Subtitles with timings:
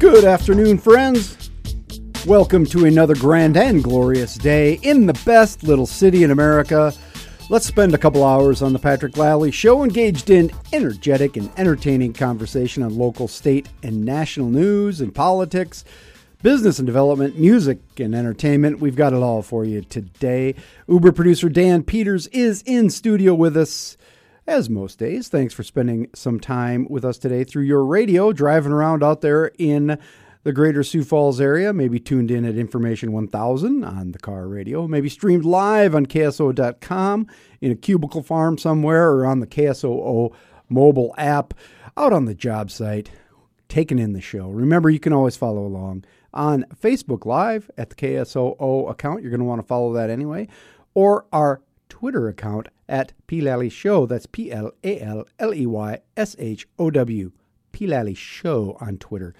[0.00, 1.50] Good afternoon, friends.
[2.26, 6.94] Welcome to another grand and glorious day in the best little city in America.
[7.50, 12.14] Let's spend a couple hours on the Patrick Lalley Show engaged in energetic and entertaining
[12.14, 15.84] conversation on local, state, and national news and politics,
[16.42, 18.80] business and development, music and entertainment.
[18.80, 20.54] We've got it all for you today.
[20.88, 23.98] Uber producer Dan Peters is in studio with us
[24.50, 25.28] as most days.
[25.28, 29.52] Thanks for spending some time with us today through your radio, driving around out there
[29.58, 29.96] in
[30.42, 34.88] the greater Sioux Falls area, maybe tuned in at Information 1000 on the car radio,
[34.88, 37.28] maybe streamed live on KSOO.com
[37.60, 40.34] in a cubicle farm somewhere or on the KSOO
[40.68, 41.54] mobile app,
[41.96, 43.12] out on the job site,
[43.68, 44.48] taking in the show.
[44.48, 49.22] Remember, you can always follow along on Facebook Live at the KSOO account.
[49.22, 50.48] You're going to want to follow that anyway,
[50.94, 54.04] or our Twitter account at P Lalley Show.
[54.04, 57.32] That's P L A L L E Y S H O W.
[57.72, 59.32] P Lalley Show on Twitter,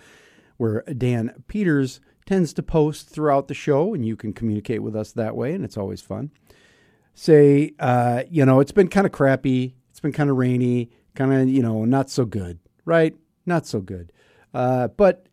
[0.56, 5.10] where Dan Peters tends to post throughout the show, and you can communicate with us
[5.12, 6.30] that way, and it's always fun.
[7.12, 9.74] Say, uh, you know, it's been kind of crappy.
[9.90, 13.16] It's been kind of rainy, kind of, you know, not so good, right?
[13.46, 14.12] Not so good.
[14.54, 15.26] Uh, but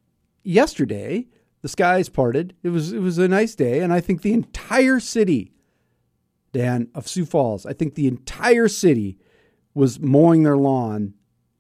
[0.44, 1.28] yesterday,
[1.62, 2.56] the skies parted.
[2.64, 5.52] It was it was a nice day, and I think the entire city
[6.58, 7.68] Dan, of Sioux Falls.
[7.68, 9.20] I think the entire city
[9.76, 11.14] was mowing their lawn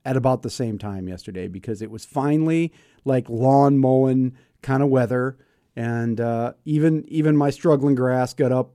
[0.03, 2.73] at about the same time yesterday because it was finally
[3.05, 5.37] like lawn mowing kind of weather,
[5.75, 8.73] and uh, even even my struggling grass got up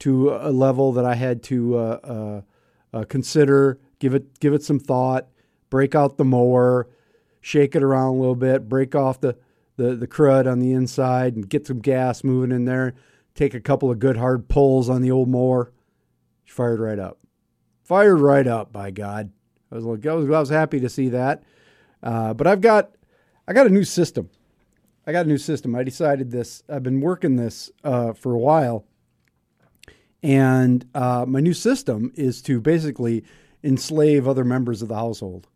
[0.00, 2.40] to a level that I had to uh, uh,
[2.92, 5.28] uh, consider, give it give it some thought,
[5.70, 6.88] break out the mower,
[7.40, 9.36] shake it around a little bit, break off the
[9.76, 12.94] the, the crud on the inside, and get some gas moving in there
[13.34, 15.72] take a couple of good hard pulls on the old mower.
[16.44, 17.18] She fired right up.
[17.84, 19.32] Fired right up, by God.
[19.70, 21.42] I was like, I was, I was happy to see that.
[22.02, 22.92] Uh, but I've got,
[23.46, 24.30] I got a new system.
[25.06, 25.74] I got a new system.
[25.74, 26.62] I decided this.
[26.68, 28.84] I've been working this uh, for a while,
[30.22, 33.24] and uh, my new system is to basically
[33.64, 35.48] enslave other members of the household.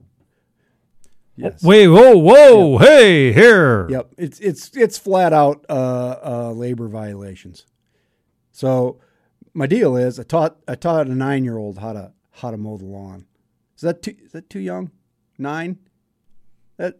[1.37, 1.62] Yes.
[1.62, 2.89] Wait, whoa, whoa, yep.
[2.89, 3.89] hey, here.
[3.91, 7.67] Yep, it's it's it's flat out uh, uh, labor violations.
[8.56, 9.00] So
[9.53, 12.56] my deal is I taught I taught a nine year old how to how to
[12.56, 13.27] mow the lawn.
[13.77, 14.93] Is that too is that too young?
[15.37, 15.78] Nine?
[16.78, 16.99] That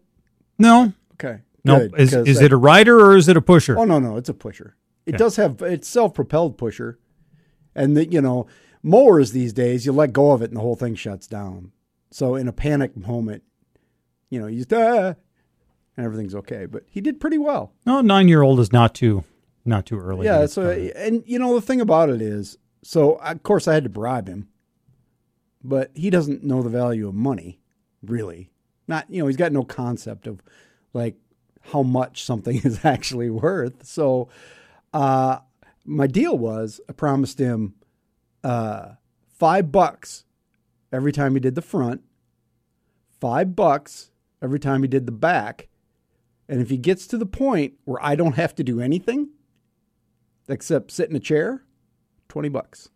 [0.59, 0.93] no.
[1.13, 1.39] Okay.
[1.65, 1.87] No.
[1.89, 3.75] Good, is is it a rider or is it a pusher?
[3.75, 4.75] Oh no no it's a pusher.
[5.07, 5.17] It okay.
[5.17, 6.99] does have it's self propelled pusher,
[7.73, 8.45] and the, you know
[8.83, 11.71] mowers these days you let go of it and the whole thing shuts down.
[12.11, 13.41] So in a panic moment
[14.29, 15.15] you know, he's ah,
[15.95, 16.67] and everything's okay.
[16.67, 17.73] But he did pretty well.
[17.83, 19.23] No, nine year old is not too
[19.67, 20.25] not too early.
[20.25, 20.45] Yeah.
[20.45, 23.89] So and you know the thing about it is, so of course I had to
[23.89, 24.47] bribe him,
[25.63, 27.59] but he doesn't know the value of money,
[28.01, 28.51] really.
[28.87, 30.41] Not you know he's got no concept of
[30.93, 31.15] like
[31.71, 33.85] how much something is actually worth.
[33.85, 34.29] So
[34.93, 35.39] uh,
[35.85, 37.75] my deal was I promised him
[38.43, 38.93] uh,
[39.27, 40.23] five bucks
[40.91, 42.01] every time he did the front,
[43.19, 44.11] five bucks
[44.41, 45.67] every time he did the back.
[46.49, 49.31] And if he gets to the point where I don't have to do anything
[50.47, 51.63] except sit in a chair,
[52.29, 52.89] 20 bucks.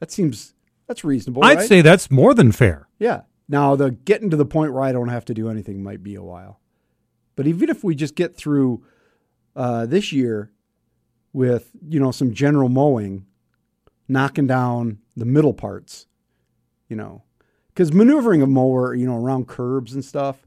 [0.00, 0.54] That seems
[0.86, 1.44] that's reasonable.
[1.44, 1.68] I'd right?
[1.68, 2.88] say that's more than fair.
[2.98, 3.22] Yeah.
[3.48, 6.14] Now the getting to the point where I don't have to do anything might be
[6.14, 6.60] a while.
[7.34, 8.84] But even if we just get through
[9.54, 10.50] uh, this year
[11.32, 13.26] with, you know, some general mowing,
[14.08, 16.06] knocking down the middle parts,
[16.88, 17.22] you know,
[17.68, 20.46] because maneuvering a mower, you know, around curbs and stuff,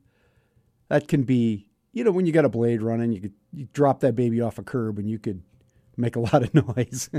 [0.87, 3.99] that can be, you know, when you got a blade running, you could you drop
[3.99, 5.41] that baby off a curb and you could
[5.99, 7.09] make a lot of noise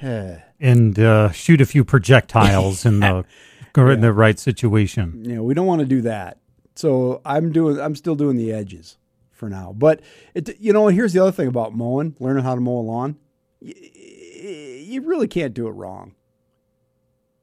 [0.00, 3.24] and uh, shoot a few projectiles in the
[3.76, 3.92] yeah.
[3.92, 5.24] in the right situation.
[5.24, 6.38] Yeah, we don't want to do that.
[6.74, 8.98] So I'm doing, I'm still doing the edges
[9.32, 9.74] for now.
[9.76, 10.00] But
[10.34, 13.16] it, you know, here's the other thing about mowing, learning how to mow a lawn.
[13.60, 16.14] You, you really can't do it wrong.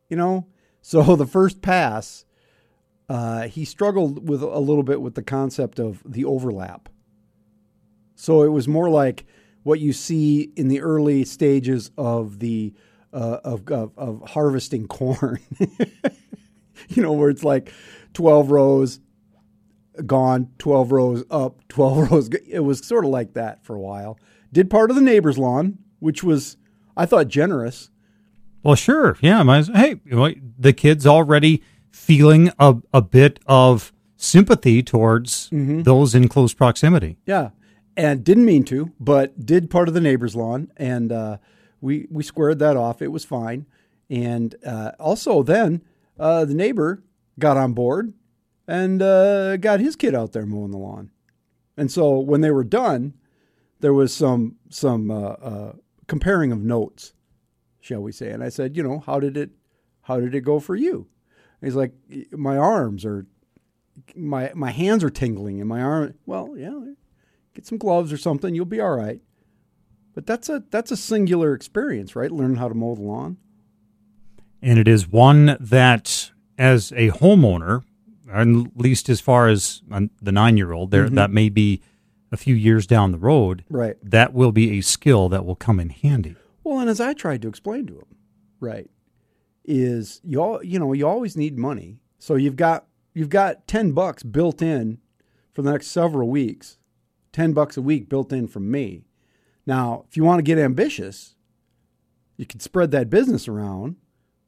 [0.10, 0.48] You know,
[0.82, 2.26] so the first pass,
[3.10, 6.90] uh, he struggled with a little bit with the concept of the overlap.
[8.16, 9.26] So it was more like
[9.66, 12.72] what you see in the early stages of the
[13.12, 15.40] uh, of, of, of harvesting corn.
[16.90, 17.74] you know, where it's like
[18.14, 19.00] twelve rows
[20.06, 22.30] gone, twelve rows up, twelve rows.
[22.48, 24.20] It was sort of like that for a while.
[24.54, 26.58] Did part of the neighbor's lawn, which was
[26.96, 27.90] I thought generous.
[28.62, 29.18] Well, sure.
[29.20, 29.44] Yeah.
[29.64, 35.84] Hey, the kid's already feeling a, a bit of sympathy towards mm-hmm.
[35.84, 37.18] those in close proximity.
[37.26, 37.50] Yeah.
[37.98, 40.72] And didn't mean to, but did part of the neighbor's lawn.
[40.76, 41.38] And uh,
[41.80, 43.02] we, we squared that off.
[43.02, 43.66] It was fine.
[44.10, 45.82] And uh, also, then
[46.20, 47.04] uh, the neighbor
[47.40, 48.14] got on board
[48.68, 51.12] and uh, got his kid out there mowing the lawn.
[51.78, 53.14] And so when they were done,
[53.80, 55.74] there was some some uh, uh,
[56.08, 57.14] comparing of notes,
[57.80, 58.32] shall we say?
[58.32, 59.52] And I said, you know, how did it
[60.04, 61.08] how did it go for you?
[61.62, 61.94] And he's like,
[62.32, 63.26] my arms are
[64.16, 66.16] my my hands are tingling and my arm.
[66.26, 66.80] Well, yeah,
[67.56, 69.22] get some gloves or something, you'll be all right.
[70.14, 72.32] But that's a that's a singular experience, right?
[72.32, 73.38] Learning how to mow the lawn.
[74.62, 77.84] And it is one that, as a homeowner,
[78.32, 81.16] at least as far as uh, the nine year old, there mm-hmm.
[81.16, 81.82] that may be
[82.32, 83.64] a few years down the road.
[83.70, 83.98] Right.
[84.02, 86.36] That will be a skill that will come in handy.
[86.64, 88.16] Well, and as I tried to explain to him,
[88.60, 88.90] right,
[89.64, 93.92] is you all you know you always need money, so you've got you've got ten
[93.92, 95.00] bucks built in
[95.52, 96.78] for the next several weeks,
[97.36, 99.04] ten bucks a week built in from me.
[99.66, 101.36] Now, if you want to get ambitious,
[102.38, 103.98] you can spread that business around,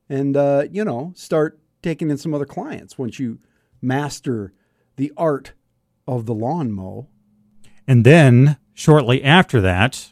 [0.07, 3.39] and uh, you know start taking in some other clients once you
[3.81, 4.53] master
[4.95, 5.51] the art
[6.07, 7.09] of the lawn mow.
[7.85, 10.11] And then shortly after that,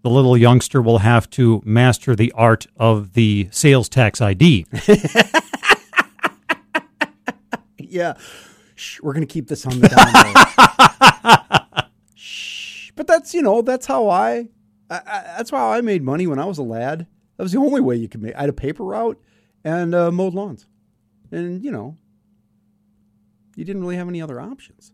[0.00, 4.64] the little youngster will have to master the art of the sales tax ID.
[7.78, 8.14] yeah.
[8.74, 11.42] Shh, we're going to keep this on the down.
[12.96, 14.48] But that's, you know, that's how I,
[14.90, 17.06] I, I, that's how I made money when I was a lad.
[17.36, 18.34] That was the only way you could make.
[18.34, 19.20] I had a paper route
[19.62, 20.66] and uh, mowed lawns.
[21.30, 21.96] And, you know,
[23.54, 24.92] you didn't really have any other options.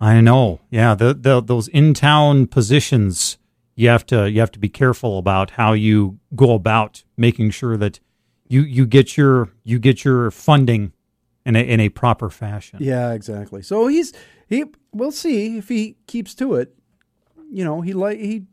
[0.00, 0.60] I know.
[0.70, 3.36] Yeah, the, the those in town positions
[3.74, 7.76] you have to you have to be careful about how you go about making sure
[7.76, 8.00] that
[8.48, 10.92] you you get your you get your funding
[11.44, 12.78] in a in a proper fashion.
[12.80, 13.62] Yeah, exactly.
[13.62, 14.12] So he's
[14.48, 16.74] he we'll see if he keeps to it.
[17.50, 18.44] You know, he like he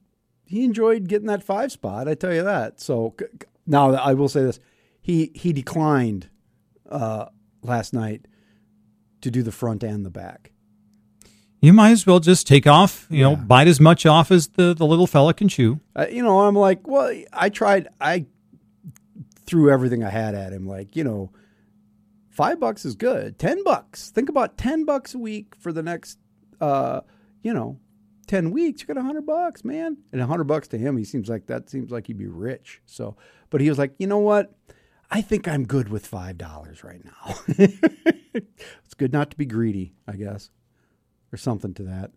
[0.45, 2.79] he enjoyed getting that 5 spot, I tell you that.
[2.79, 3.15] So
[3.65, 4.59] now I will say this.
[5.01, 6.29] He he declined
[6.89, 7.25] uh,
[7.61, 8.27] last night
[9.21, 10.51] to do the front and the back.
[11.59, 13.29] You might as well just take off, you yeah.
[13.29, 15.79] know, bite as much off as the, the little fella can chew.
[15.95, 18.27] Uh, you know, I'm like, well, I tried, I
[19.45, 20.67] threw everything I had at him.
[20.67, 21.31] Like, you know,
[22.29, 23.39] five bucks is good.
[23.39, 24.11] Ten bucks.
[24.11, 26.19] Think about ten bucks a week for the next,
[26.61, 27.01] uh,
[27.41, 27.79] you know,
[28.27, 28.81] ten weeks.
[28.81, 29.97] You got a hundred bucks, man.
[30.11, 32.81] And a hundred bucks to him, he seems like that seems like he'd be rich.
[32.85, 33.17] So,
[33.49, 34.53] but he was like, you know what?
[35.09, 37.35] I think I'm good with five dollars right now.
[38.33, 40.49] it's good not to be greedy, I guess
[41.31, 42.11] or something to that.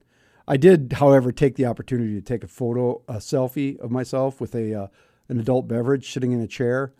[0.46, 4.54] I did, however, take the opportunity to take a photo, a selfie of myself with
[4.54, 4.86] a uh,
[5.28, 6.92] an adult beverage sitting in a chair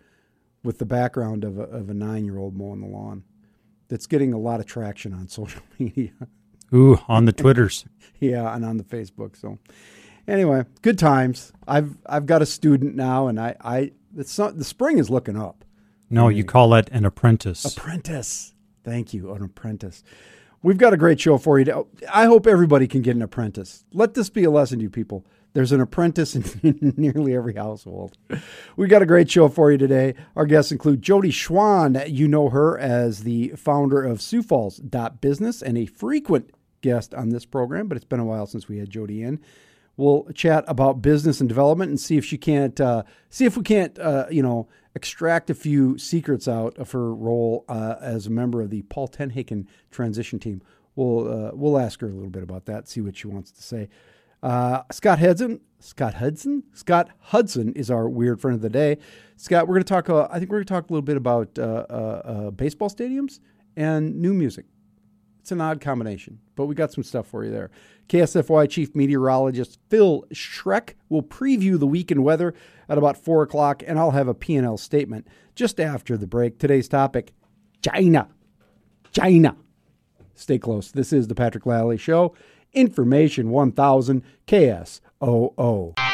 [0.63, 3.25] with the background of a, of a nine year old mowing the lawn.
[3.89, 6.13] That's getting a lot of traction on social media.
[6.73, 7.85] Ooh, on the Twitters.
[8.21, 9.37] yeah, and on the Facebook.
[9.37, 9.59] So,
[10.29, 11.53] anyway, good times.
[11.67, 15.65] I've I've got a student now, and I I the, the spring is looking up.
[16.09, 17.65] No, you call it an apprentice.
[17.65, 18.55] Apprentice.
[18.83, 20.03] Thank you, an apprentice.
[20.63, 21.87] We've got a great show for you.
[22.13, 23.85] I hope everybody can get an apprentice.
[23.93, 25.25] Let this be a lesson to you people.
[25.53, 28.17] There's an apprentice in nearly every household.
[28.77, 30.15] We've got a great show for you today.
[30.37, 32.09] Our guests include Jodi Schwan.
[32.09, 34.81] You know her as the founder of Sioux Falls
[35.21, 38.79] Business and a frequent guest on this program, but it's been a while since we
[38.79, 39.41] had Jodi in.
[39.97, 43.63] We'll chat about business and development and see if she can't uh, see if we
[43.63, 48.31] can't uh, you know extract a few secrets out of her role uh, as a
[48.31, 50.63] member of the Paul TenHaken transition team.
[50.97, 53.63] We'll uh, we'll ask her a little bit about that, see what she wants to
[53.63, 53.89] say.
[54.43, 58.97] Uh, Scott Hudson, Scott Hudson, Scott Hudson is our weird friend of the day.
[59.37, 60.09] Scott, we're going to talk.
[60.09, 61.55] Uh, I think we're going to talk a little bit about
[62.57, 63.41] baseball stadiums
[63.77, 64.65] and new music.
[65.41, 67.71] It's an odd combination, but we got some stuff for you there.
[68.09, 72.55] KSFY Chief Meteorologist Phil Schreck will preview the weekend weather
[72.89, 76.59] at about 4 o'clock, and I'll have a P&L statement just after the break.
[76.59, 77.33] Today's topic,
[77.83, 78.29] China.
[79.13, 79.57] China.
[80.35, 80.93] Stay close.
[80.93, 82.35] This is the Patrick Lalley Show.
[82.73, 86.10] Information 1000 KSOO.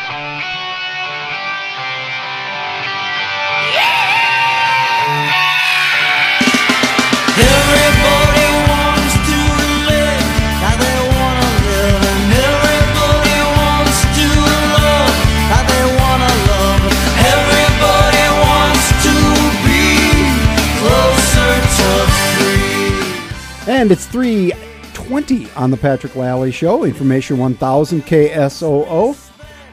[23.86, 29.30] And it's 320 on the Patrick Lalley Show, Information 1000 KSOO.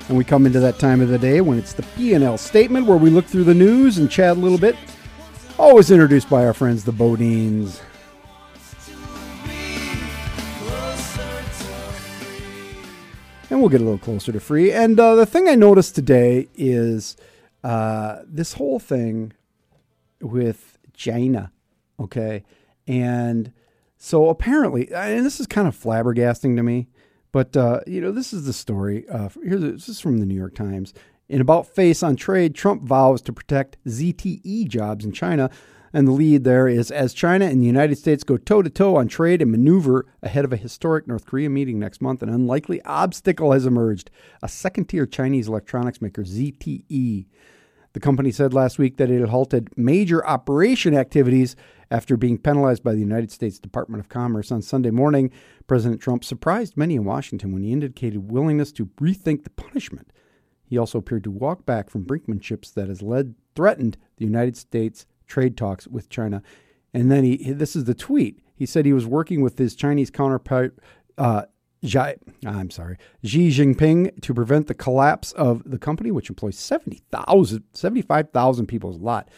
[0.08, 3.00] And we come into that time of the day when it's the P&L statement where
[3.00, 4.76] we look through the news and chat a little bit.
[5.58, 7.82] Always introduced by our friends, the BoDeans.
[13.50, 14.72] And we'll get a little closer to free.
[14.72, 17.18] And uh, the thing I noticed today is
[17.64, 19.34] uh, this whole thing
[20.22, 21.52] with China,
[22.00, 22.44] okay?
[22.86, 23.52] And
[24.06, 26.90] so apparently, and this is kind of flabbergasting to me,
[27.32, 29.08] But uh, you know, this is the story.
[29.08, 30.94] Uh, here's this is from the New York Times.
[31.30, 35.50] In about face on trade, Trump vows to protect ZTE jobs in China.
[35.94, 38.98] And the lead there is as China and the United States go toe to toe
[38.98, 42.82] on trade and maneuver ahead of a historic North Korea meeting next month, an unlikely
[42.82, 44.12] obstacle has emerged.
[44.42, 47.28] A second tier Chinese electronics maker, ZTE.
[47.94, 51.56] The company said last week that it had halted major operation activities
[51.92, 55.32] after being penalized by the United States Department of Commerce on Sunday morning.
[55.68, 60.12] President Trump surprised many in Washington when he indicated willingness to rethink the punishment.
[60.66, 65.06] He also appeared to walk back from brinkmanships that has led threatened the United States
[65.28, 66.42] trade talks with China.
[66.96, 68.40] And then he this is the tweet.
[68.56, 70.80] He said he was working with his Chinese counterpart
[71.18, 71.44] uh,
[71.84, 72.14] Xi,
[72.46, 78.68] I'm sorry, Xi Jinping to prevent the collapse of the company, which employs 70,000, 75,000
[78.68, 79.30] people, is a lot.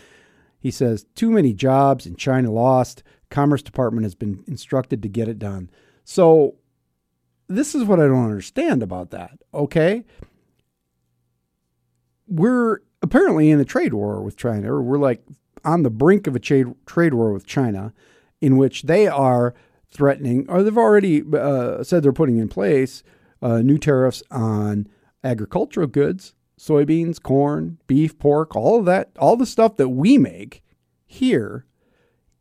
[0.60, 3.04] He says, too many jobs in China lost.
[3.30, 5.70] Commerce Department has been instructed to get it done.
[6.04, 6.56] So
[7.48, 9.40] this is what I don't understand about that.
[9.54, 10.06] Okay
[12.28, 15.24] we're apparently in a trade war with China, or we're like
[15.64, 17.94] on the brink of a trade trade war with China,
[18.42, 19.54] in which they are
[19.96, 23.04] threatening, or they've already uh, said they're putting in place
[23.42, 24.88] uh, new tariffs on
[25.24, 30.64] agricultural goods, soybeans, corn, beef, pork, all of that, all the stuff that we make
[31.06, 31.66] here,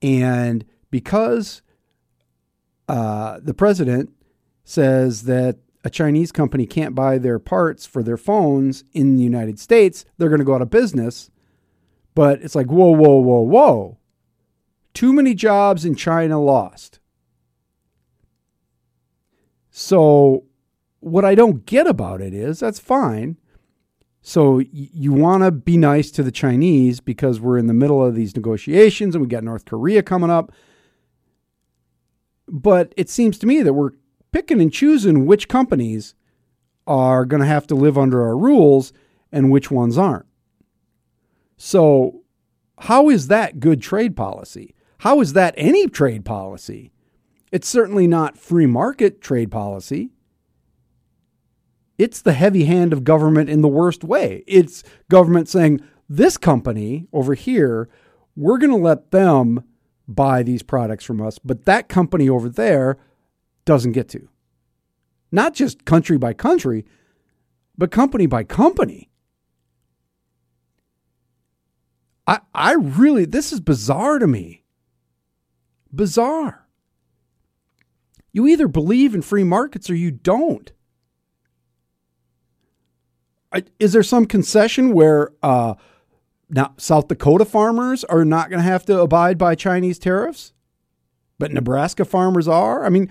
[0.02, 1.62] and because
[2.88, 4.11] uh, the president
[4.64, 9.58] says that a Chinese company can't buy their parts for their phones in the United
[9.58, 11.30] States, they're going to go out of business.
[12.14, 13.99] But it's like, whoa, whoa, whoa, whoa.
[14.94, 17.00] Too many jobs in China lost.
[19.76, 20.44] So,
[21.00, 23.38] what I don't get about it is that's fine.
[24.22, 28.14] So, you want to be nice to the Chinese because we're in the middle of
[28.14, 30.52] these negotiations and we got North Korea coming up.
[32.46, 33.90] But it seems to me that we're
[34.30, 36.14] picking and choosing which companies
[36.86, 38.92] are going to have to live under our rules
[39.32, 40.26] and which ones aren't.
[41.56, 42.22] So,
[42.78, 44.76] how is that good trade policy?
[44.98, 46.92] How is that any trade policy?
[47.54, 50.11] It's certainly not free market trade policy.
[51.96, 54.42] It's the heavy hand of government in the worst way.
[54.49, 57.88] It's government saying, this company over here,
[58.34, 59.62] we're going to let them
[60.08, 62.99] buy these products from us, but that company over there,
[63.64, 64.28] doesn't get to.
[65.30, 66.84] Not just country by country,
[67.78, 69.12] but company by company.
[72.26, 74.64] I, I really, this is bizarre to me.
[75.94, 76.63] Bizarre.
[78.34, 80.70] You either believe in free markets or you don't.
[83.78, 85.74] Is there some concession where uh,
[86.50, 90.52] now South Dakota farmers are not going to have to abide by Chinese tariffs,
[91.38, 92.84] but Nebraska farmers are?
[92.84, 93.10] I mean,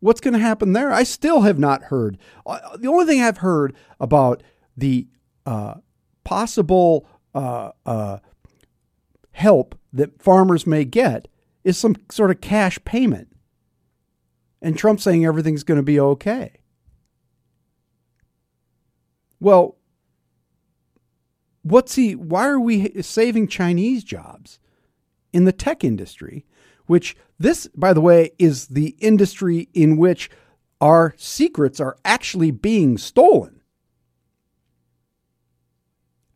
[0.00, 0.92] What's going to happen there?
[0.92, 2.18] I still have not heard.
[2.44, 4.42] The only thing I've heard about
[4.76, 5.08] the
[5.46, 5.74] uh,
[6.22, 8.18] possible uh, uh,
[9.32, 11.28] help that farmers may get
[11.64, 13.28] is some sort of cash payment.
[14.62, 16.52] And Trump saying everything's going to be okay.
[19.38, 19.76] Well,
[21.62, 24.58] what's he why are we saving Chinese jobs
[25.32, 26.46] in the tech industry
[26.86, 30.30] which this, by the way, is the industry in which
[30.80, 33.60] our secrets are actually being stolen.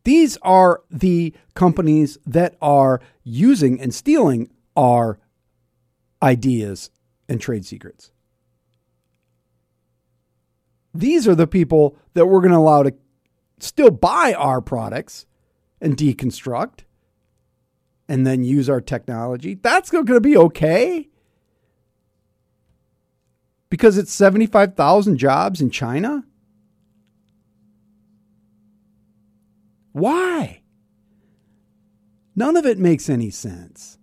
[0.03, 5.19] These are the companies that are using and stealing our
[6.23, 6.89] ideas
[7.31, 8.11] and trade secrets.
[10.93, 12.93] These are the people that we're going to allow to
[13.57, 15.25] still buy our products
[15.79, 16.81] and deconstruct
[18.09, 21.07] and then use our technology, that's going to be okay.
[23.69, 26.25] Because it's 75,000 jobs in China?
[29.93, 30.63] Why?
[32.35, 33.97] None of it makes any sense.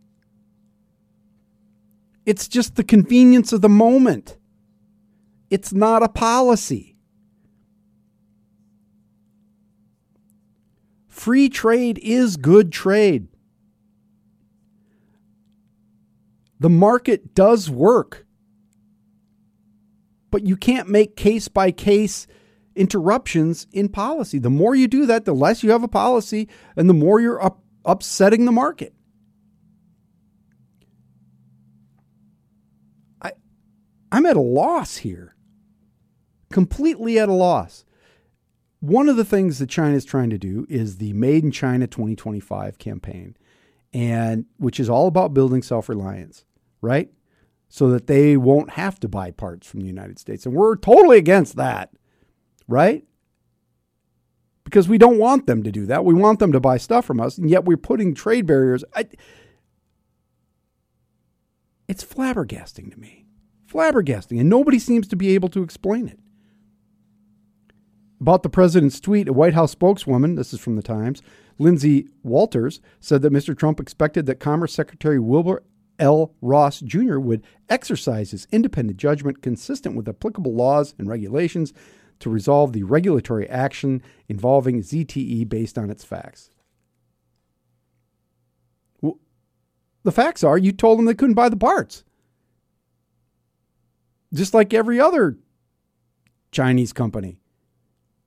[2.29, 4.37] It's just the convenience of the moment.
[5.49, 6.99] It's not a policy.
[11.07, 13.29] Free trade is good trade.
[16.61, 18.27] The market does work.
[20.31, 22.27] But you can't make case by case
[22.77, 24.39] interruptions in policy.
[24.39, 27.43] The more you do that, the less you have a policy and the more you're
[27.43, 28.93] up, upsetting the market.
[34.11, 35.35] I'm at a loss here.
[36.51, 37.85] Completely at a loss.
[38.81, 41.87] One of the things that China is trying to do is the Made in China
[41.87, 43.37] 2025 campaign,
[43.93, 46.45] and which is all about building self-reliance
[46.81, 47.11] right?
[47.69, 50.47] so that they won't have to buy parts from the United States.
[50.47, 51.93] And we're totally against that,
[52.67, 53.05] right?
[54.65, 56.05] Because we don't want them to do that.
[56.05, 58.85] We want them to buy stuff from us, and yet we're putting trade barriers.
[58.95, 59.09] I,
[61.87, 63.18] it's flabbergasting to me.
[63.71, 64.41] Flabbergasting.
[64.41, 66.19] And nobody seems to be able to explain it.
[68.21, 71.23] About the president's tweet, a White House spokeswoman, this is from the Times,
[71.59, 73.57] Lindsay Walters, said that Mr.
[73.57, 75.63] Trump expected that Commerce Secretary Wilbur
[75.99, 76.35] L.
[76.41, 77.19] Ross Jr.
[77.19, 81.73] would exercise his independent judgment consistent with applicable laws and regulations
[82.21, 86.51] to resolve the regulatory action involving ZTE based on its facts.
[89.01, 89.19] Well,
[90.03, 92.05] the facts are you told them they couldn't buy the parts.
[94.33, 95.39] Just like every other
[96.51, 97.39] Chinese company.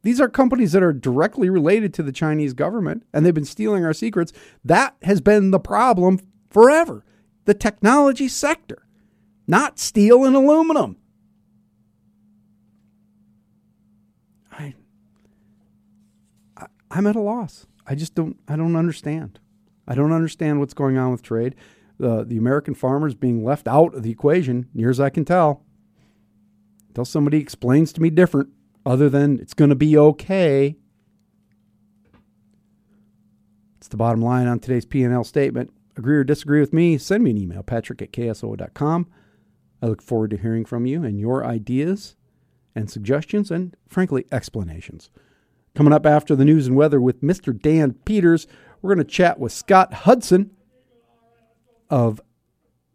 [0.03, 3.86] These are companies that are directly related to the Chinese government and they've been stealing
[3.86, 4.34] our secrets.
[4.65, 7.05] That has been the problem forever.
[7.46, 8.88] The technology sector,
[9.48, 10.98] not steel and aluminum.
[14.51, 14.75] I,
[16.58, 17.67] I I'm at a loss.
[17.86, 19.39] I just don't I don't understand.
[19.88, 21.55] I don't understand what's going on with trade.
[21.98, 25.63] The the American farmers being left out of the equation, near as I can tell.
[26.91, 28.50] Until somebody explains to me different
[28.86, 30.75] other than it's going to be okay.
[33.77, 35.71] It's the bottom line on today's P&L statement.
[35.95, 39.07] Agree or disagree with me, send me an email, patrick at ksoo.com.
[39.81, 42.17] I look forward to hearing from you and your ideas
[42.75, 45.12] and suggestions and, frankly, explanations.
[45.74, 47.57] Coming up after the news and weather with Mr.
[47.57, 48.48] Dan Peters,
[48.81, 50.51] we're going to chat with Scott Hudson
[51.89, 52.19] of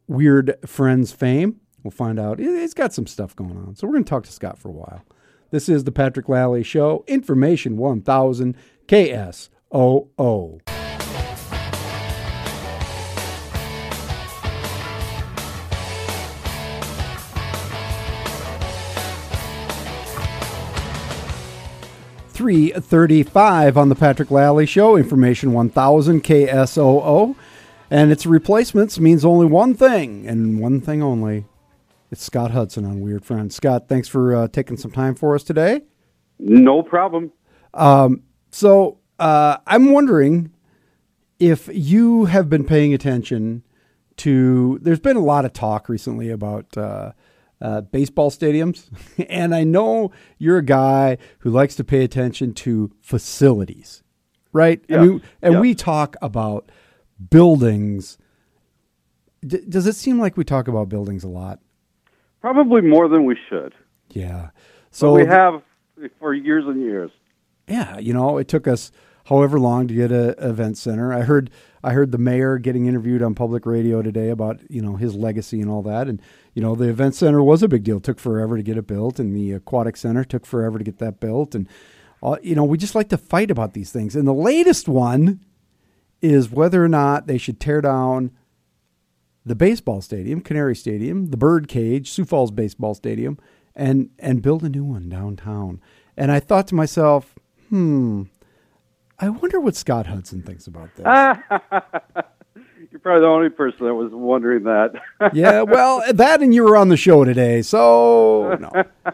[0.07, 1.63] Weird Friends fame.
[1.87, 2.41] We'll find out.
[2.41, 3.77] He's got some stuff going on.
[3.77, 5.05] So we're going to talk to Scott for a while.
[5.53, 8.57] This is the Patrick Lalley Show, Information 1000
[8.89, 10.61] KSOO.
[22.31, 27.37] Three thirty-five on the Patrick Lalley Show, Information One Thousand KSOO,
[27.93, 31.45] and its replacements means only one thing and one thing only:
[32.11, 33.55] it's Scott Hudson on Weird Friends.
[33.55, 35.83] Scott, thanks for uh, taking some time for us today.
[36.39, 37.33] No problem.
[37.75, 40.53] Um, so uh, I'm wondering
[41.39, 43.63] if you have been paying attention
[44.19, 44.79] to.
[44.83, 47.13] There's been a lot of talk recently about uh,
[47.61, 48.89] uh baseball stadiums,
[49.29, 54.03] and I know you're a guy who likes to pay attention to facilities,
[54.53, 54.83] right?
[54.89, 55.03] Yeah.
[55.03, 55.61] And, we, and yeah.
[55.61, 56.71] we talk about
[57.31, 58.19] buildings.
[59.47, 61.61] D- does it seem like we talk about buildings a lot?
[62.41, 63.75] Probably more than we should.
[64.11, 64.51] Yeah.
[64.91, 65.63] So So we have
[66.19, 67.11] for years and years.
[67.69, 68.93] yeah, you know, it took us
[69.25, 71.13] however long to get a event center.
[71.13, 71.51] I heard
[71.83, 75.61] I heard the mayor getting interviewed on public radio today about you know his legacy
[75.61, 76.21] and all that, and
[76.55, 77.97] you know the event center was a big deal.
[77.99, 80.99] It took forever to get it built, and the aquatic center took forever to get
[80.99, 81.69] that built, and
[82.23, 84.15] uh, you know we just like to fight about these things.
[84.15, 85.41] And the latest one
[86.23, 88.31] is whether or not they should tear down
[89.47, 93.39] the baseball stadium, Canary Stadium, the Bird Cage, Sioux Falls Baseball Stadium,
[93.75, 95.81] and and build a new one downtown.
[96.17, 97.35] And I thought to myself,
[97.69, 98.25] hmm,
[99.19, 101.05] I wonder what Scott Hudson thinks about this.
[102.91, 104.93] You're probably the only person that was wondering that.
[105.33, 109.13] yeah, well, that and you were on the show today, so no,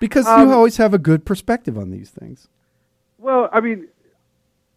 [0.00, 2.48] because Um, you always have a good perspective on these things.
[3.18, 3.88] well, I mean,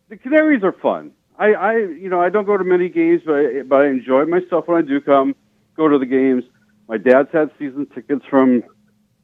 [0.09, 1.11] the Canaries are fun.
[1.39, 4.25] I, I, you know, I don't go to many games, but I, but I enjoy
[4.25, 5.35] myself when I do come.
[5.75, 6.43] Go to the games.
[6.89, 8.63] My dad's had season tickets from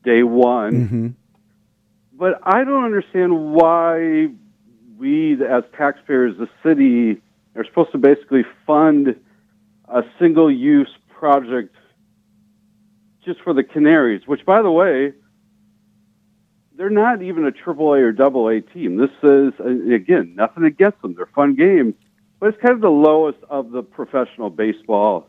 [0.03, 0.73] day one.
[0.73, 1.07] Mm-hmm.
[2.13, 4.29] but I don't understand why
[4.97, 7.21] we, as taxpayers, the city,
[7.55, 9.15] are supposed to basically fund
[9.89, 11.75] a single-use project
[13.25, 14.25] just for the Canaries.
[14.25, 15.11] Which, by the way,
[16.77, 18.95] they're not even a AAA or AA team.
[18.95, 21.95] This is uh, again nothing against them; they're fun games,
[22.45, 25.27] but it's kind of the lowest of the professional baseball.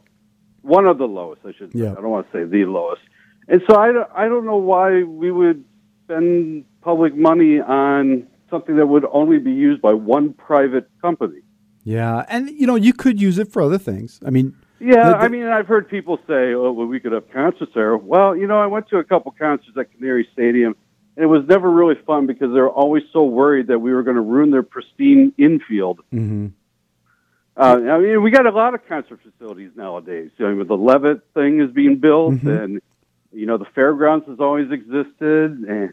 [0.61, 1.79] One of the lowest, I should say.
[1.79, 1.93] Yeah.
[1.93, 3.01] I don't want to say the lowest.
[3.49, 5.65] And so I don't, I don't know why we would
[6.05, 11.41] spend public money on something that would only be used by one private company.
[11.85, 14.21] Yeah, and you know you could use it for other things.
[14.27, 17.13] I mean, Yeah, The- the- I mean, I've heard people say, "Oh, well, we could
[17.13, 20.77] have concerts there." Well, you know, I went to a couple concerts at Canary Stadium,
[21.17, 24.03] and it was never really fun because they were always so worried that we were
[24.03, 26.01] going to ruin their pristine infield.
[26.13, 26.51] mhm.
[27.57, 30.31] Uh, I mean, we got a lot of concert facilities nowadays.
[30.37, 32.63] You know, the Levitt thing is being built, Mhm.
[32.65, 32.81] and
[33.33, 35.93] you know, the fairgrounds has always existed, and,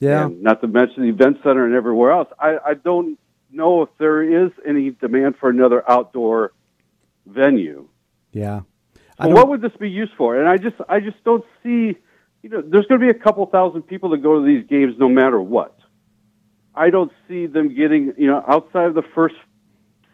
[0.00, 2.28] yeah, and not to mention the event center and everywhere else.
[2.38, 3.18] I, I don't
[3.50, 6.52] know if there is any demand for another outdoor
[7.26, 7.88] venue.
[8.32, 8.60] yeah.
[9.20, 10.38] Well, what would this be used for?
[10.38, 11.96] And I just I just don't see.
[12.42, 14.94] You know, there's going to be a couple thousand people that go to these games
[14.96, 15.76] no matter what.
[16.72, 19.34] I don't see them getting, you know, outside of the first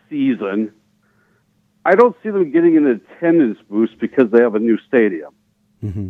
[0.09, 0.72] season.
[1.85, 5.35] I don't see them getting an attendance boost because they have a new stadium.
[5.83, 6.09] Mm-hmm.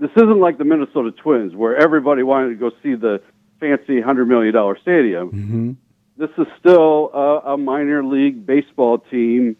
[0.00, 3.22] This isn't like the Minnesota Twins, where everybody wanted to go see the
[3.60, 5.30] fancy hundred million dollar stadium.
[5.30, 5.72] Mm-hmm.
[6.16, 9.56] This is still a, a minor league baseball team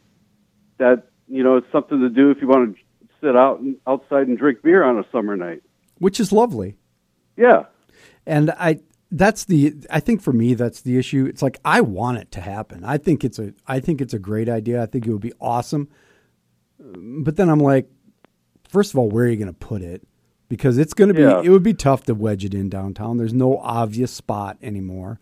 [0.79, 2.83] that you know it's something to do if you want to
[3.20, 5.62] sit out and, outside and drink beer on a summer night.
[5.98, 6.77] Which is lovely.
[7.37, 7.64] Yeah.
[8.27, 11.27] And I that's the I think for me that's the issue.
[11.27, 12.85] It's like I want it to happen.
[12.85, 14.83] I think it's a I think it's a great idea.
[14.83, 15.88] I think it would be awesome.
[16.79, 17.88] But then I'm like,
[18.68, 20.07] first of all, where are you going to put it?
[20.49, 21.40] Because it's going to be Yeah.
[21.42, 23.16] it would be tough to wedge it in downtown.
[23.16, 25.18] There's no obvious spot anymore.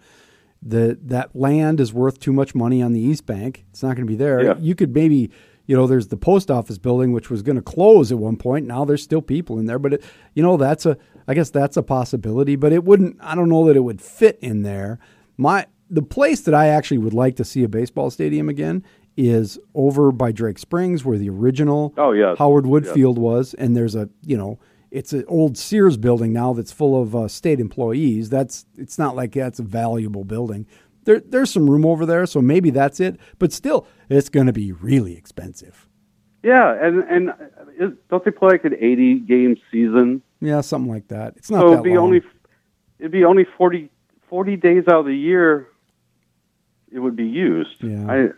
[0.62, 3.64] The that land is worth too much money on the East Bank.
[3.70, 4.42] It's not going to be there.
[4.42, 4.55] Yeah.
[4.59, 5.31] You could maybe
[5.66, 8.66] you know there's the post office building which was going to close at one point.
[8.66, 10.96] Now there's still people in there, but it, you know that's a
[11.28, 14.38] I guess that's a possibility, but it wouldn't I don't know that it would fit
[14.40, 14.98] in there.
[15.36, 18.82] My the place that I actually would like to see a baseball stadium again
[19.16, 22.36] is over by Drake Springs where the original Oh, yes.
[22.38, 22.94] Howard Wood Yes.
[22.94, 24.58] Field was and there's a, you know,
[24.90, 28.30] it's an old Sears building now that's full of uh, state employees.
[28.30, 30.66] That's it's not like that's a valuable building.
[31.04, 33.18] There, there's some room over there, so maybe that's it.
[33.38, 35.86] But still, it's going to be really expensive.
[36.46, 37.32] Yeah, and and
[37.76, 40.22] is, don't they play like an eighty game season?
[40.40, 41.35] Yeah, something like that.
[41.37, 42.04] It's not so that it'd be long.
[42.06, 42.22] only
[43.00, 43.90] it'd be only 40,
[44.30, 45.66] 40 days out of the year
[46.92, 47.82] it would be used.
[47.82, 48.06] Yeah.
[48.09, 48.28] I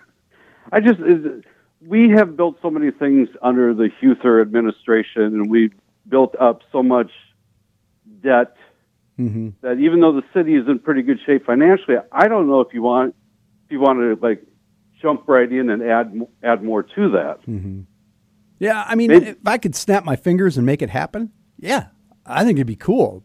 [0.72, 1.44] I just is-
[1.86, 5.70] we have built so many things under the Huether administration, and we
[6.08, 7.12] built up so much
[8.22, 8.56] debt
[9.18, 9.52] Mhm.
[9.60, 12.72] that even though the city is in pretty good shape financially, I don't know if
[12.72, 13.14] you want
[13.66, 14.42] if you want to like
[15.02, 17.38] jump right in and add add more to that.
[18.58, 21.86] Yeah, I mean, Maybe- if I could snap my fingers and make it happen, yeah,
[22.26, 23.22] I think it'd be cool.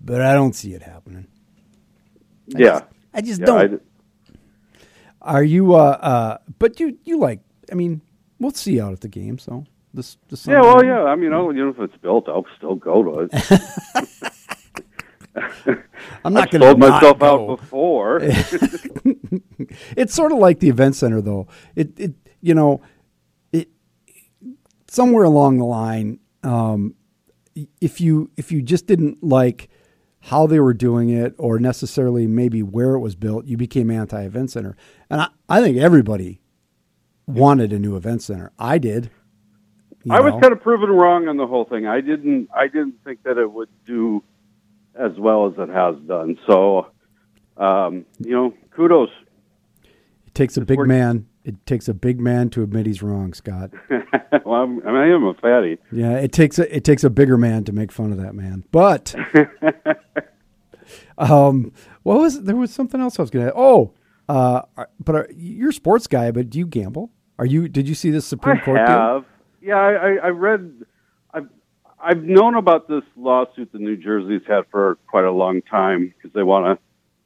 [0.00, 1.26] But I don't see it happening.
[2.46, 2.82] yeah,
[3.14, 3.46] I just yeah.
[3.46, 3.82] don't.
[5.22, 5.74] I- Are you?
[5.74, 7.40] Uh, uh, but you, you like?
[7.70, 8.00] I mean,
[8.38, 9.38] we'll see out at the game.
[9.38, 11.04] So this, this Yeah, well, yeah.
[11.04, 13.30] I mean, I'll, you know, if it's built, I'll still go to it.
[16.24, 17.50] I'm not going to sold myself go.
[17.52, 18.20] out before.
[19.96, 21.46] It's sort of like the event center, though.
[21.76, 22.80] It, it, you know,
[24.90, 26.94] somewhere along the line, um,
[27.80, 29.68] if you if you just didn't like
[30.24, 34.50] how they were doing it, or necessarily maybe where it was built, you became anti-event
[34.50, 34.76] center.
[35.08, 36.42] And I, I think everybody
[37.26, 38.52] wanted a new event center.
[38.58, 39.10] I did.
[40.10, 41.86] I was kind of proven wrong on the whole thing.
[41.86, 42.48] I didn't.
[42.54, 44.22] I didn't think that it would do
[44.94, 46.38] as well as it has done.
[46.46, 46.88] So,
[47.56, 49.10] um, you know, kudos.
[50.26, 51.26] It takes a big man.
[51.44, 53.70] It takes a big man to admit he's wrong, Scott.
[53.90, 55.78] well, I'm, I, mean, I am a fatty.
[55.90, 58.64] Yeah, it takes a it takes a bigger man to make fun of that man.
[58.70, 59.14] But
[61.18, 61.72] um,
[62.02, 63.52] what was there was something else I was going to.
[63.56, 63.94] Oh,
[64.28, 64.62] uh,
[65.02, 67.10] but are, you're a sports guy, but do you gamble?
[67.38, 67.68] Are you?
[67.68, 68.86] Did you see this Supreme I Court deal?
[68.86, 69.24] have.
[69.62, 70.84] Yeah, I, I, read.
[71.32, 71.48] I've
[71.98, 76.32] I've known about this lawsuit that New Jersey's had for quite a long time because
[76.34, 76.82] they want to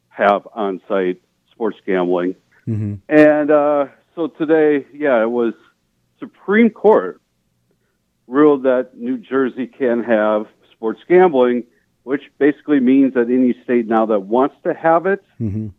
[0.09, 2.37] have on-site sports gambling.
[2.66, 3.00] Mhm.
[3.09, 5.55] And uh, so today, yeah, it was
[6.18, 7.20] Supreme Court
[8.27, 11.64] ruled that New Jersey can have sports gambling,
[12.05, 15.72] which basically means that any state now that wants to have it Mhm.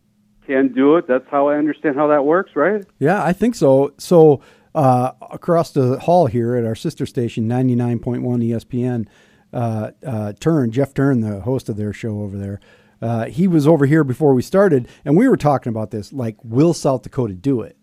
[0.46, 1.06] can do it.
[1.08, 2.84] That's how I understand how that works, right?
[2.98, 3.92] Yeah, I think so.
[3.98, 4.40] So
[4.74, 9.06] uh, across the hall here at our sister station, ninety nine point one ESPN,
[9.52, 12.60] uh, uh, Turn Jeff Turn, the host of their show over there.
[13.00, 16.12] Uh, he was over here before we started, and we were talking about this.
[16.12, 17.76] Like, will South Dakota do it?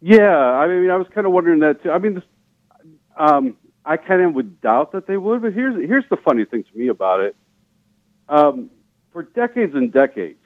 [0.00, 1.90] Yeah, I mean, I was kind of wondering that too.
[1.90, 2.24] I mean, this,
[3.16, 6.64] um, I kind of would doubt that they would, but here's here's the funny thing
[6.64, 7.36] to me about it.
[8.28, 8.70] Um,
[9.12, 10.38] for decades and decades,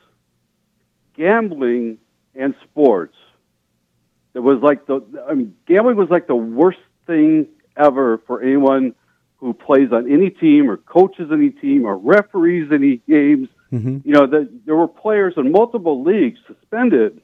[1.16, 1.98] gambling
[2.34, 3.16] and sports,
[4.34, 8.94] it was like the I mean, gambling was like the worst thing ever for anyone
[9.36, 13.48] who plays on any team or coaches any team or referees any games.
[13.72, 14.04] Mhm.
[14.04, 17.20] You know, the, there were players in multiple leagues suspended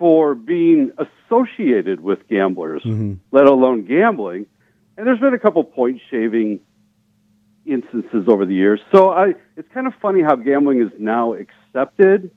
[0.00, 3.18] for being associated with gamblers, Mhm.
[3.30, 4.46] let alone gambling.
[4.96, 6.60] And there's been a couple point shaving
[7.66, 8.80] instances over the years.
[8.92, 12.30] So I, it's kind of funny how gambling is now accepted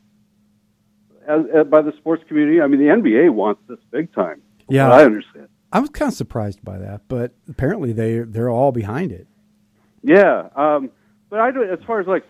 [1.28, 2.62] as, as, by the sports community.
[2.62, 4.42] I mean, the NBA wants this big time.
[4.68, 4.92] Yeah.
[4.92, 5.48] I understand.
[5.72, 9.26] I was kind of surprised by that, but apparently they they're all behind it.
[10.04, 10.92] Yeah, um,
[11.32, 11.64] but I do.
[11.64, 12.26] As far as like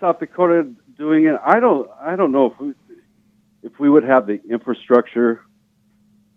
[0.00, 0.66] South Dakota
[0.98, 1.88] doing it, I don't.
[2.00, 2.72] I don't know if we,
[3.62, 5.42] if we would have the infrastructure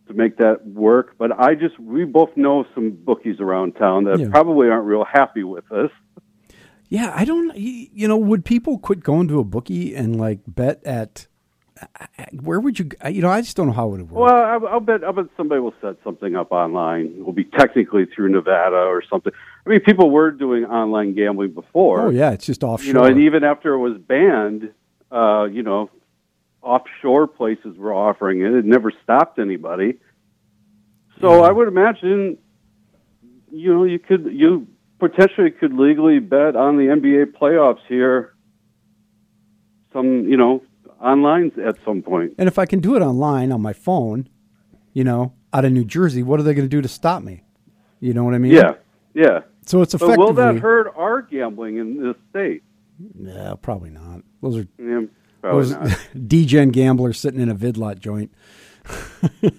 [0.08, 1.16] to make that work.
[1.18, 4.30] But I just we both know some bookies around town that Yeah.
[4.30, 5.92] probably aren't real happy with us.
[6.90, 7.56] Yeah, I don't.
[7.58, 11.28] You know, would people quit going to a bookie and like bet at?
[12.42, 12.90] Where would you?
[13.10, 14.28] You know, I just don't know how it would work.
[14.32, 17.08] Well, I'll bet I'll bet somebody will set something up online.
[17.18, 19.34] It will be technically through Nevada or something.
[19.66, 22.02] I mean, people were doing online gambling before.
[22.02, 22.88] oh yeah, it's just offshore.
[22.88, 24.70] you know, and even after it was banned,
[25.12, 25.90] uh, you know,
[26.66, 28.54] offshore places were offering it.
[28.54, 30.00] It never stopped anybody.
[31.22, 32.38] So I would imagine,
[33.52, 34.68] you know, you could you
[35.00, 38.34] potentially could legally bet on the NBA playoffs here.
[39.94, 40.62] Some, you know,
[41.00, 42.34] online at some point.
[42.38, 44.28] and if I can do it online on my phone,
[44.92, 47.44] you know, out of New Jersey, what are they going to do to stop me?
[48.02, 48.52] You know what I mean?
[48.52, 48.74] Yeah,
[49.14, 49.42] yeah.
[49.66, 50.26] So it's But effectively.
[50.26, 52.64] will that hurt our gambling in this state?
[53.14, 54.22] No, probably not.
[54.42, 55.02] Those are Yeah,
[55.46, 56.10] probably those not.
[56.28, 58.32] degen gamblers sitting in a vidlot joint.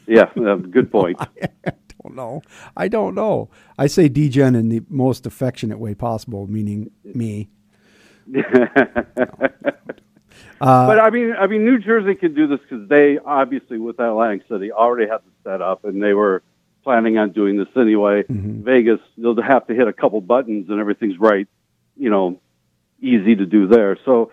[0.07, 1.17] Yeah, uh, good point.
[1.21, 1.73] I
[2.03, 2.43] don't know.
[2.77, 3.51] I don't know.
[3.77, 7.49] I say degen in the most affectionate way possible, meaning me.
[8.29, 8.61] but
[10.61, 14.71] I mean, I mean, New Jersey could do this because they obviously, with Atlantic City,
[14.71, 16.45] already had the set up, and they were
[16.85, 18.25] planning on doing this anyway.
[18.29, 21.49] Vegas, they'll have to hit a couple buttons, and everything's right.
[21.97, 22.41] You know,
[23.01, 23.99] easy to do there.
[24.05, 24.31] So,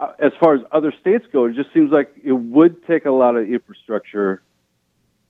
[0.00, 3.10] uh, as far as other states go, it just seems like it would take a
[3.10, 4.42] lot of infrastructure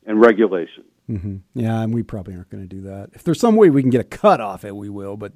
[0.06, 0.84] and regulation.
[1.06, 3.10] hmm Yeah, and we probably aren't going to do that.
[3.12, 5.16] If there's some way we can get a cut off it, we will.
[5.16, 5.32] But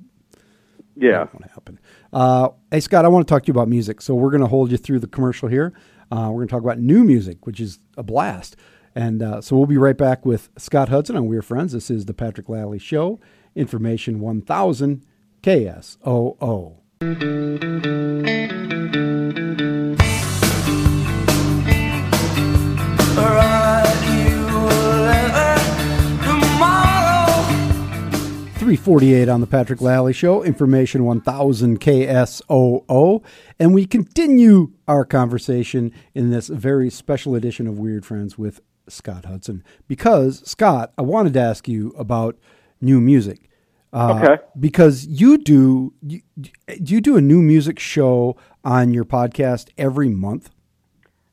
[0.97, 1.25] Yeah.
[1.25, 1.79] That won't happen.
[2.13, 4.01] Uh, hey, Scott, I want to talk to you about music.
[4.01, 5.73] So we're going to hold you through the commercial here.
[6.13, 8.57] Uh, we're going to talk about new music, which is a blast.
[8.95, 11.73] And uh, so we'll be right back with Scott Hudson on Weird Friends.
[11.73, 13.19] This is the Patrick Lalley Show,
[13.57, 15.05] Information 1000
[15.43, 16.77] KSOO.
[17.01, 17.45] Tomorrow.
[28.57, 33.23] 348 on the Patrick Lalley Show, Information 1000 KSOO.
[33.59, 39.25] And we continue our conversation in this very special edition of Weird Friends with Scott
[39.25, 39.65] Hudson.
[39.89, 42.39] Because, Scott, I wanted to ask you about
[42.81, 43.51] new music.
[43.95, 44.43] Uh, Okay.
[44.59, 50.09] Because you do, you, do you do a new music show on your podcast every
[50.09, 50.51] month?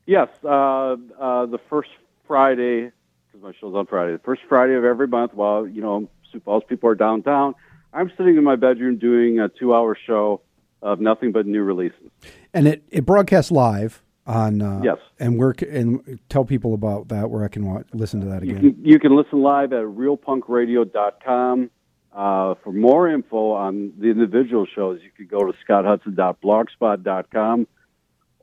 [0.06, 1.90] Yes, uh, uh, the first
[2.26, 2.90] Friday,
[3.26, 6.40] because my show's on Friday, the first Friday of every month while, you know, Sioux
[6.40, 7.54] Falls people are downtown,
[7.92, 10.40] I'm sitting in my bedroom doing a two hour show
[10.82, 12.10] of nothing but new releases.
[12.54, 14.62] And it, it broadcasts live on.
[14.62, 14.98] Uh, Yes.
[15.20, 18.56] And c- and tell people about that where I can wa listen to that You
[18.56, 18.74] again.
[18.74, 21.70] can, you can listen live at realpunkradio.com.
[22.14, 27.66] Uh, for more info on the individual shows, you could go to scotthudson.blogspot.com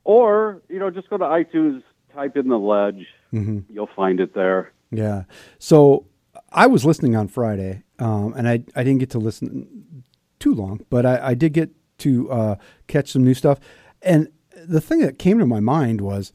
[0.03, 3.05] or, you know, just go to iTunes, type in the ledge.
[3.31, 3.71] Mm-hmm.
[3.71, 4.71] You'll find it there.
[4.91, 5.25] Yeah.
[5.59, 6.07] So
[6.51, 10.03] I was listening on Friday, um, and I I didn't get to listen
[10.39, 12.55] too long, but I, I did get to uh,
[12.87, 13.59] catch some new stuff.
[14.01, 16.33] And the thing that came to my mind was,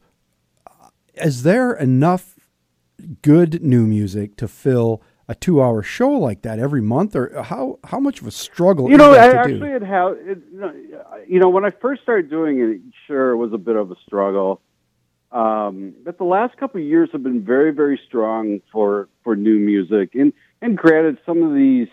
[0.67, 2.35] uh, is there enough
[3.21, 7.99] good new music to fill a two-hour show like that every month, or how how
[7.99, 8.87] much of a struggle?
[8.87, 9.75] You is know, that I, actually, do?
[9.75, 10.17] it has.
[10.19, 13.91] It, you know, when I first started doing it, sure, it was a bit of
[13.91, 14.61] a struggle.
[15.31, 19.57] Um, but the last couple of years have been very, very strong for for new
[19.59, 20.15] music.
[20.15, 21.87] And and granted, some of these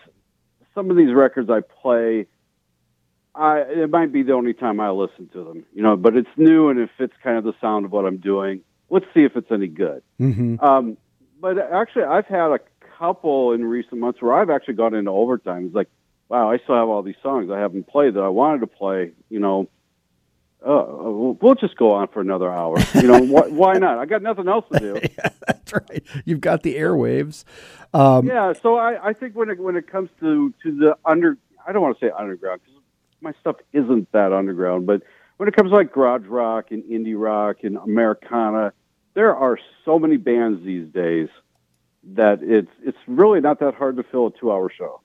[0.75, 2.27] some of these records I play,
[3.35, 5.65] I it might be the only time I listen to them.
[5.73, 8.17] You know, but it's new and it fits kind of the sound of what I'm
[8.17, 8.61] doing.
[8.89, 10.03] Let's see if it's any good.
[10.19, 10.97] hmm Um,
[11.41, 12.59] but actually, I've had a
[13.03, 15.65] couple in recent months where I've actually gone into overtime.
[15.65, 15.89] It's like,
[16.29, 19.11] wow, I still have all these songs I haven't played that I wanted to play.
[19.29, 19.69] You know,
[20.65, 22.77] uh, we'll just go on for another hour.
[22.95, 23.97] You know, why, why not?
[23.97, 24.99] I got nothing else to do.
[25.17, 26.01] yeah, that's right.
[26.23, 27.43] You've got the airwaves.
[27.93, 31.37] Um, Yeah, so I, I think when it when it comes to to the under,
[31.67, 32.81] I don't want to say underground because
[33.19, 35.01] my stuff isn't that underground, but
[35.35, 38.71] when it comes to like garage rock and indie rock and Americana,
[39.13, 41.27] there are so many bands these days
[42.15, 45.01] that it's it's really not that hard to fill a two hour show.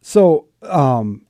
[0.00, 1.24] So, um,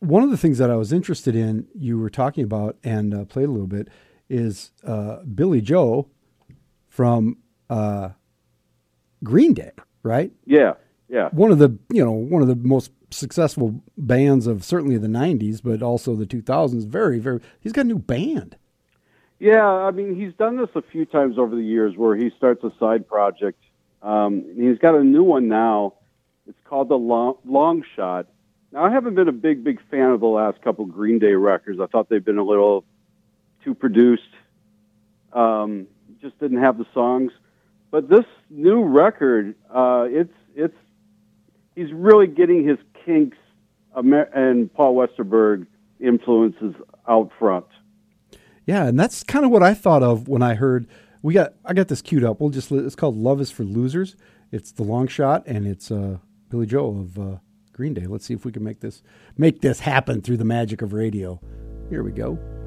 [0.00, 3.24] one of the things that I was interested in, you were talking about and uh,
[3.24, 3.88] played a little bit,
[4.28, 6.08] is uh, Billie Joe
[6.88, 7.38] from
[7.70, 8.10] uh,
[9.24, 9.70] Green Day,
[10.02, 10.30] right?
[10.44, 10.74] Yeah,
[11.08, 15.08] yeah, One of the you know one of the most successful bands of certainly the
[15.08, 16.86] '90s, but also the 2000s.
[16.86, 17.40] Very, very.
[17.60, 18.56] He's got a new band.
[19.38, 19.64] yeah.
[19.64, 22.72] I mean, he's done this a few times over the years where he starts a
[22.78, 23.62] side project.
[24.02, 25.94] Um, he's got a new one now.
[26.46, 28.26] It's called the Long, Long Shot.
[28.72, 31.80] Now, I haven't been a big, big fan of the last couple Green Day records.
[31.80, 32.84] I thought they've been a little
[33.64, 34.22] too produced.
[35.32, 35.86] Um,
[36.20, 37.32] just didn't have the songs.
[37.90, 40.76] but this new record, uh, it's it's
[41.74, 43.36] he's really getting his Kinks
[43.96, 45.66] Amer- and Paul Westerberg
[46.00, 46.74] influences
[47.06, 47.66] out front.
[48.66, 50.86] Yeah, and that's kind of what I thought of when I heard
[51.22, 52.40] we got I got this queued up.
[52.40, 54.16] We'll just it's called Love is for Losers.
[54.50, 57.36] It's the long shot and it's uh, Billie Joe of uh,
[57.72, 58.06] Green Day.
[58.06, 59.02] Let's see if we can make this
[59.36, 61.40] make this happen through the magic of radio.
[61.90, 62.57] Here we go.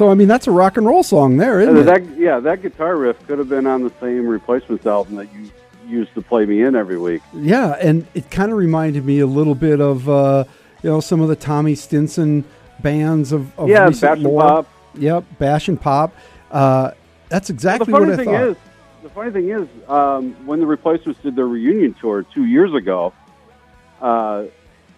[0.00, 1.84] So I mean that's a rock and roll song there, isn't Uh, it?
[1.84, 5.50] that, yeah, that guitar riff could have been on the same Replacements album that you
[5.86, 7.20] used to play me in every week.
[7.34, 10.44] Yeah, and it kind of reminded me a little bit of uh,
[10.82, 12.46] you know some of the Tommy Stinson
[12.82, 14.40] bands of, of Yeah, Bash and lore.
[14.40, 14.68] Pop.
[14.94, 16.14] Yep, Bash and Pop.
[16.50, 16.92] Uh,
[17.28, 18.42] that's the exactly funny what I thing thought.
[18.44, 18.56] is,
[19.02, 23.12] the funny thing is, um, when the Replacements did their reunion tour two years ago,
[24.00, 24.44] uh,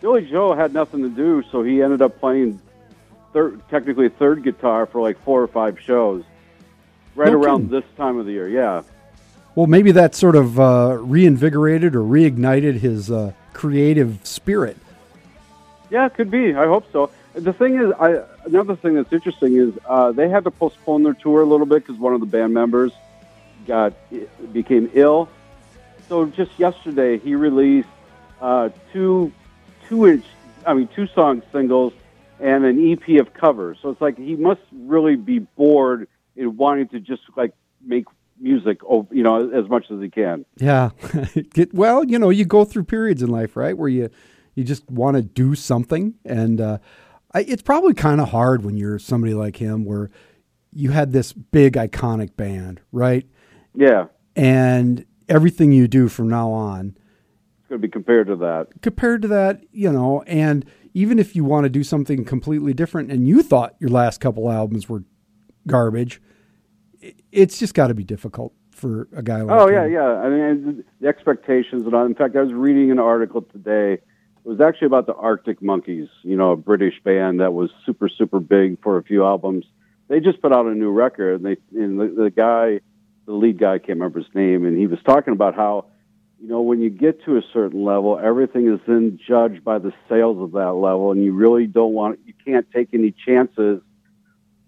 [0.01, 2.61] Billie Joe had nothing to do, so he ended up playing
[3.33, 6.25] third, technically third guitar for like four or five shows,
[7.15, 7.81] right No around kidding.
[7.81, 8.49] this time of the year.
[8.49, 8.83] Yeah,
[9.55, 14.77] Well, maybe that sort of uh, reinvigorated or reignited his uh, creative spirit.
[15.91, 16.55] yeah, it could be.
[16.55, 17.11] I hope so.
[17.35, 21.15] The thing is, I another thing that's interesting is uh, they had to postpone their
[21.15, 22.93] tour a little bit because one of the band members
[23.67, 23.95] got
[24.53, 25.29] became ill.
[26.09, 27.89] So just yesterday, he released
[28.43, 29.33] uh, two
[29.89, 30.27] two inch,
[30.67, 31.95] I mean, two song singles
[32.43, 33.79] and an EP of covers.
[33.83, 38.07] So it's like he must really be bored in wanting to just like make
[38.39, 40.45] music, you know, as much as he can.
[40.57, 40.91] Yeah.
[41.55, 44.11] Get, well, you know, you go through periods in life, right, where you
[44.55, 46.79] you just want to do something, and uh,
[47.33, 50.11] I, it's probably kind of hard when you're somebody like him, where
[50.75, 53.27] you had this big iconic band, right,
[53.75, 56.97] Yeah, and everything you do from now on
[57.61, 58.69] it's going to be compared to that.
[58.83, 63.11] compared to that, you know, and even if you want to do something completely different
[63.11, 65.05] and you thought your last couple albums were
[65.67, 66.21] garbage,
[67.31, 69.75] it's just got to be difficult for a guy like Oh him.
[69.75, 70.21] yeah, yeah.
[70.21, 72.05] I mean, the expectations and all.
[72.05, 73.95] In fact, I was reading an article today.
[73.95, 76.09] It was actually about the Arctic Monkeys.
[76.23, 79.65] You know, a British band that was super, super big for a few albums.
[80.09, 82.81] They just put out a new record, and they and the, the guy,
[83.27, 85.87] the lead guy, I can't remember his name, and he was talking about how,
[86.43, 89.93] you know, when you get to a certain level, everything is then judged by the
[90.09, 93.81] sales of that level, and you really don't want, you can't take any chances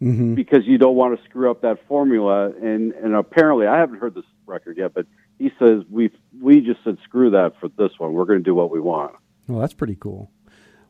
[0.00, 2.50] hmm because you don't want to screw up that formula.
[2.50, 5.06] And and apparently, I haven't heard this record yet, but
[5.38, 6.10] he says we
[6.40, 8.12] we just said screw that for this one.
[8.12, 9.14] We're going to do what we want.
[9.48, 10.30] Well, that's pretty cool.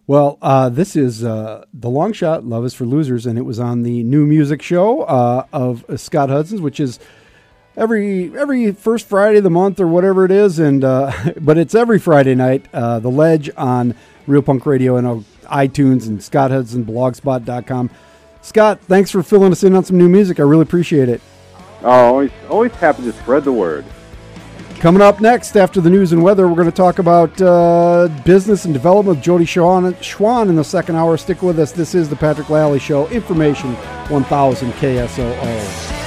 [0.07, 2.45] Well, uh, this is uh, the long shot.
[2.45, 5.97] Love is for losers, and it was on the new music show uh, of uh,
[5.97, 6.99] Scott Hudson's, which is
[7.77, 11.75] every every first Friday of the month or whatever it is, and uh, but it's
[11.75, 12.67] every Friday night.
[12.73, 13.95] Uh, the Ledge on
[14.27, 17.91] Real Punk Radio and uh, iTunes and Scott Hudson blogspot.com.
[18.43, 20.39] Scott, thanks for filling us in on some new music.
[20.39, 21.21] I really appreciate it.
[21.83, 23.85] Oh, always always happy to spread the word.
[24.81, 28.67] Coming up next, after the news and weather, we're going to talk about uh, business
[28.67, 31.17] and development with Jodi Schwan in the second hour.
[31.17, 31.73] Stick with us.
[31.73, 33.09] This is the Patrick Lalley Show.
[33.09, 33.73] Information
[34.11, 36.04] 1000 KSOO.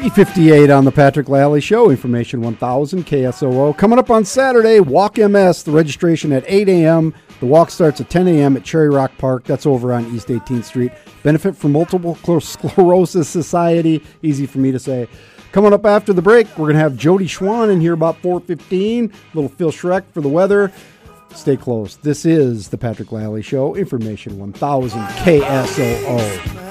[0.00, 1.90] 358 on the Patrick Lalley Show.
[1.90, 3.76] Information 1000 KSOO.
[3.76, 5.62] Coming up on Saturday, Walk MS.
[5.62, 7.12] The registration at 8 a.m.
[7.40, 8.56] The walk starts at 10 a.m.
[8.56, 9.44] at Cherry Rock Park.
[9.44, 10.92] That's over on East 18th Street.
[11.22, 14.02] Benefit from Multiple Sclerosis Society.
[14.22, 15.06] Easy for me to say.
[15.52, 19.12] Coming up after the break, we're going to have Jodi Schwan in here about 415.
[19.34, 20.72] Little Phil Schreck for the weather.
[21.34, 21.96] Stay close.
[21.96, 23.74] This is the Patrick Lalley Show.
[23.74, 26.69] Information 1000 KSOO.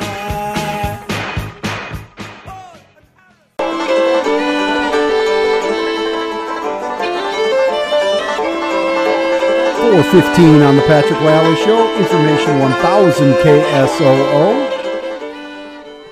[9.89, 11.97] Four fifteen on the Patrick Lalley Show.
[11.97, 14.69] Information one thousand KSOO.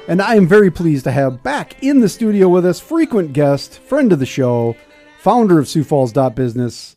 [0.08, 3.78] And I am very pleased to have back in the studio with us frequent guest,
[3.78, 4.76] friend of the show,
[5.20, 6.96] founder of Sioux Falls Business,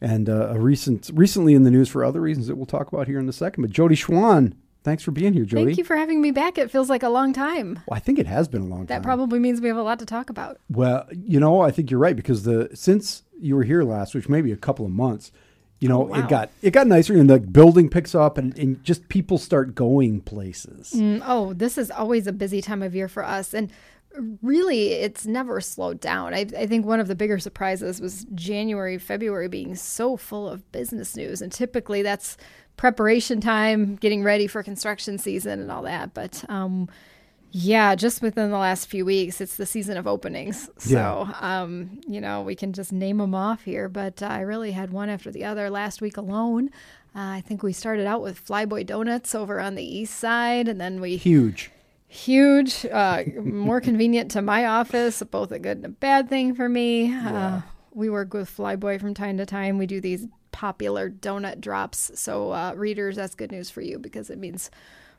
[0.00, 3.06] and uh, a recent recently in the news for other reasons that we'll talk about
[3.06, 3.60] here in a second.
[3.60, 5.64] But Jodi Schwan, Thanks for being here, Jodi.
[5.64, 6.56] Thank you for having me back.
[6.56, 7.80] It feels like a long time.
[7.86, 9.02] Well, I think it has been a long That time.
[9.02, 10.58] That probably means we have a lot to talk about.
[10.70, 14.28] Well, you know, I think you're right because the since you were here last, which
[14.28, 15.32] maybe a couple of months,
[15.84, 16.18] you know, Oh, wow.
[16.20, 19.74] it got it got nicer and the building picks up and, and just people start
[19.74, 20.94] going places.
[20.96, 23.52] Mm, oh, this is always a busy time of year for us.
[23.52, 23.70] And
[24.42, 26.32] really, it's never slowed down.
[26.32, 30.70] I, I think one of the bigger surprises was January, February being so full of
[30.72, 31.42] business news.
[31.42, 32.38] And typically that's
[32.78, 36.14] preparation time, getting ready for construction season and all that.
[36.14, 36.88] But, um,
[37.56, 40.68] yeah, just within the last few weeks, it's the season of openings.
[40.76, 43.88] So, um, you know, we can just name them off here.
[43.88, 46.70] But uh, I really had one after the other last week alone.
[47.14, 50.80] Uh, I think we started out with Flyboy Donuts over on the east side, and
[50.80, 51.70] then we Huge.
[52.08, 56.68] huge, uh, more convenient to my office, both a good and a bad thing for
[56.68, 57.14] me.
[57.14, 57.60] Uh,
[57.92, 59.78] we work with Flyboy from time to time.
[59.78, 62.10] We do these popular donut drops.
[62.16, 64.72] So, uh, readers, that's good news for you because it means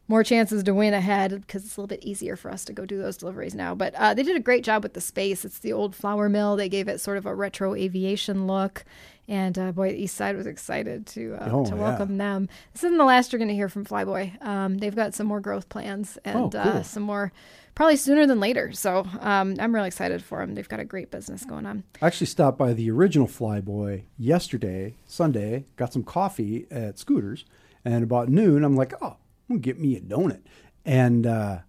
[0.07, 2.85] more chances to win ahead because it's a little bit easier for us to go
[2.85, 3.73] do those deliveries now.
[3.73, 5.43] But uh, they did a great job with the space.
[5.45, 6.55] It's the old flour mill.
[6.55, 8.85] They gave it sort of a retro aviation look.
[9.27, 11.81] And uh, boy, the East Side was excited to uh, Oh, to yeah.
[11.81, 12.47] welcome them.
[12.73, 14.39] This isn't the last you're going to hear from Flyboy.
[14.45, 16.61] Um, they've got some more growth plans and Oh, cool.
[16.61, 17.31] uh, some more,
[17.73, 18.71] probably sooner than later.
[18.73, 20.53] So um, I'm really excited for them.
[20.53, 21.83] They've got a great business going on.
[22.03, 27.45] I actually stopped by the original Flyboy yesterday, Sunday, got some coffee at Scooters,
[27.83, 29.17] and about noon, I'm like, oh,
[29.49, 30.41] I'm gonna get me a donut.
[30.85, 31.59] And uh,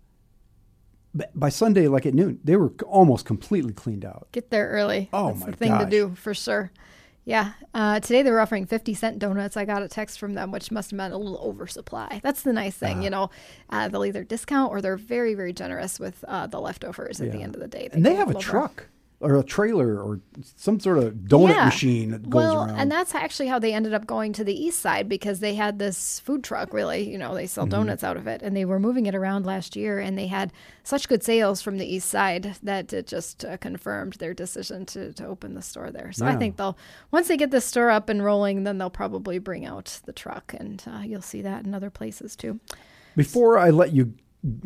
[1.35, 4.29] by Sunday, like at noon, they were almost completely cleaned out.
[4.33, 5.09] Get there early.
[5.13, 6.71] Oh, That's my the thing to do for sure.
[7.25, 7.53] Yeah.
[7.75, 9.57] Uh, today they were offering 50 cent donuts.
[9.57, 12.21] I got a text from them, which must have meant a little oversupply.
[12.23, 13.03] That's the nice thing.
[13.03, 13.31] You know,
[13.69, 17.43] uh, they'll either discount or they're very, very generous with uh, the leftovers at the
[17.43, 17.89] end of the day.
[17.93, 18.87] And they have a truck.
[19.19, 20.21] Or a trailer or
[20.57, 21.65] some sort of donut Yeah.
[21.65, 22.77] machine that goes well, around.
[22.79, 25.79] and that's actually how they ended up going to the east side because they had
[25.79, 26.75] this food truck.
[26.75, 27.71] Really, you know, they sell Mm-hmm.
[27.71, 30.53] donuts out of it, and they were moving it around last year, and they had
[30.85, 35.15] such good sales from the east side that it just uh, confirmed their decision to
[35.15, 36.13] to open the store there.
[36.13, 36.77] So I think they'll
[37.11, 40.53] once they get this store up and rolling, then they'll probably bring out the truck,
[40.59, 42.61] and uh, you'll see that in other places too.
[43.17, 44.13] Before I let you,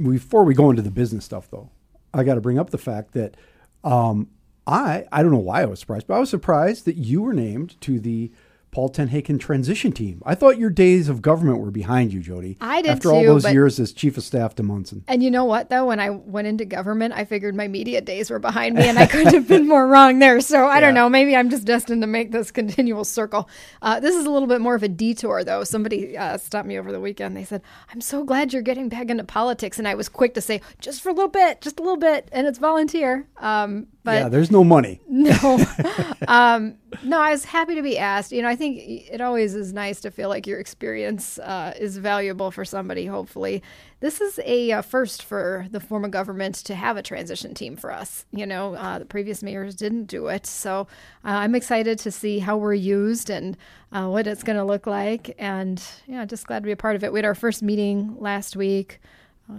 [0.02, 1.70] before we go into the business stuff, though,
[2.12, 3.36] I got to bring up the fact that
[3.84, 4.28] um,
[4.70, 7.32] I I don't know why I was surprised, but I was surprised that you were
[7.34, 8.30] named to the
[8.70, 10.22] Paul TenHaken transition team.
[10.24, 12.56] I thought your days of government were behind you, Jodi.
[12.60, 15.04] I did After all those but- years as chief of staff to Munson.
[15.08, 15.86] And you know what, though?
[15.86, 19.06] When I went into government, I figured my media days were behind me, and I
[19.06, 20.40] couldn't have been more wrong there.
[20.40, 21.08] So I don't know.
[21.08, 23.48] Maybe I'm just destined to make this continual circle.
[23.82, 25.64] Uh, this is a little bit more of a detour, though.
[25.64, 27.36] Somebody uh, stopped me over the weekend.
[27.36, 27.62] They said,
[27.92, 29.78] I'm so glad you're getting back into politics.
[29.78, 32.28] And I was quick to say, just for a little bit, just a little bit.
[32.30, 33.26] And it's volunteer.
[33.38, 35.00] Um, but yeah, there's no money.
[35.08, 35.58] no.
[36.28, 38.32] um, no, I was happy to be asked.
[38.32, 41.96] You know, I think it always is nice to feel like your experience uh, is
[41.96, 43.62] valuable for somebody, hopefully.
[44.00, 47.74] This is a uh, first for the form of government to have a transition team
[47.74, 48.26] for us.
[48.32, 50.44] You know, uh, the previous mayors didn't do it.
[50.44, 50.86] So
[51.24, 53.56] uh, I'm excited to see how we're used and
[53.92, 55.34] uh, what it's going to look like.
[55.38, 57.14] And, yeah, just glad to be a part of it.
[57.14, 59.00] We had our first meeting last week.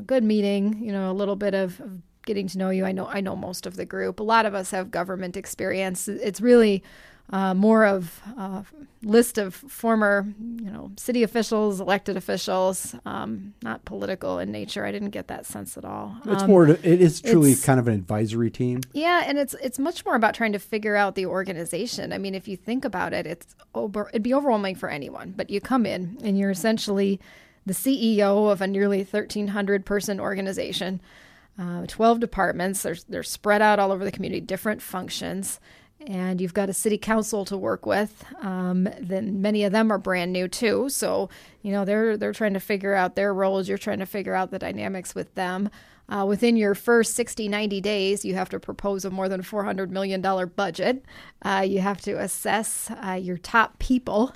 [0.06, 2.86] Good meeting, you know, a little bit of, of getting to know you.
[2.86, 4.20] I know I know most of the group.
[4.20, 6.08] A lot of us have government experience.
[6.08, 6.84] It's really
[7.32, 8.66] uh, more of a
[9.04, 10.26] list of former,
[10.62, 14.86] you know, city officials, elected officials, um, not political in nature.
[14.86, 16.18] I didn't get that sense at all.
[16.26, 16.68] It's Um, more.
[16.68, 18.82] It is truly kind of an advisory team.
[18.94, 22.12] yeah, and it's it's much more about trying to figure out the organization.
[22.14, 25.34] I mean, if you think about it, it's over, it'd be overwhelming for anyone.
[25.36, 27.20] But you come in and you're essentially
[27.66, 31.00] the CEO of a nearly 1,300 person organization,
[31.58, 32.84] uh, 12 departments.
[32.84, 35.60] They're they're spread out all over the community, different functions.
[36.08, 38.24] And you've got a city council to work with.
[38.42, 41.30] Um, then many of them are brand new too, so
[41.62, 43.70] you know they're they're trying to figure out their roles.
[43.70, 45.70] You're trying to figure out the dynamics with them.
[46.10, 49.90] Uh, within your first 60, 90 days, you have to propose a more than $400
[49.92, 50.22] million
[50.56, 51.06] budget.
[51.42, 54.34] Uh, you have to assess uh, your top people.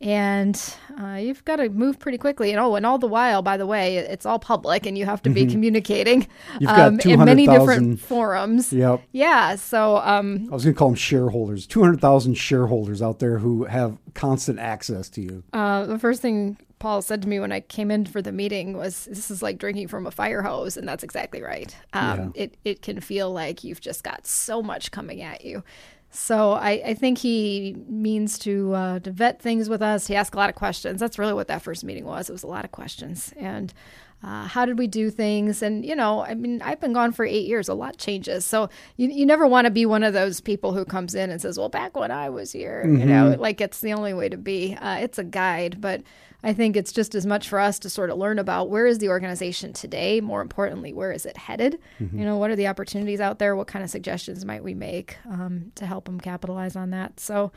[0.00, 2.50] And uh, you've got to move pretty quickly.
[2.52, 5.22] And oh, and all the while, by the way, it's all public and you have
[5.22, 6.56] to be communicating Mm-hmm.
[6.60, 8.72] You've got um, in many 200,000 different forums.
[8.72, 9.02] Yep.
[9.12, 9.56] Yeah.
[9.56, 11.66] So, um, I was going to call them shareholders.
[11.66, 15.42] Two hundred thousand shareholders out there who have constant access to you.
[15.52, 18.76] Uh, the first thing Paul said to me when I came in for the meeting
[18.76, 21.74] was, "This is like drinking from a fire hose," and that's exactly right.
[21.92, 25.62] Um, It it can feel like you've just got so much coming at you.
[26.10, 30.06] So I, I think he means to uh, to vet things with us.
[30.06, 31.00] He asked a lot of questions.
[31.00, 32.28] That's really what that first meeting was.
[32.28, 33.72] It was a lot of questions, and
[34.20, 35.62] Uh, how did we do things?
[35.62, 37.68] And, you know, I mean, I've been gone for eight years.
[37.68, 38.44] A lot changes.
[38.44, 41.40] So you, you never want to be one of those people who comes in and
[41.40, 44.36] says, well, back when I was here, you know, like it's the only way to
[44.36, 44.74] be.
[44.74, 46.02] Uh, it's a guide, but
[46.42, 48.98] I think it's just as much for us to sort of learn about where is
[48.98, 50.20] the organization today.
[50.20, 51.78] More importantly, where is it headed?
[51.98, 53.56] You know, what are the opportunities out there?
[53.56, 57.18] What kind of suggestions might we make um, to help them capitalize on that?
[57.18, 57.50] So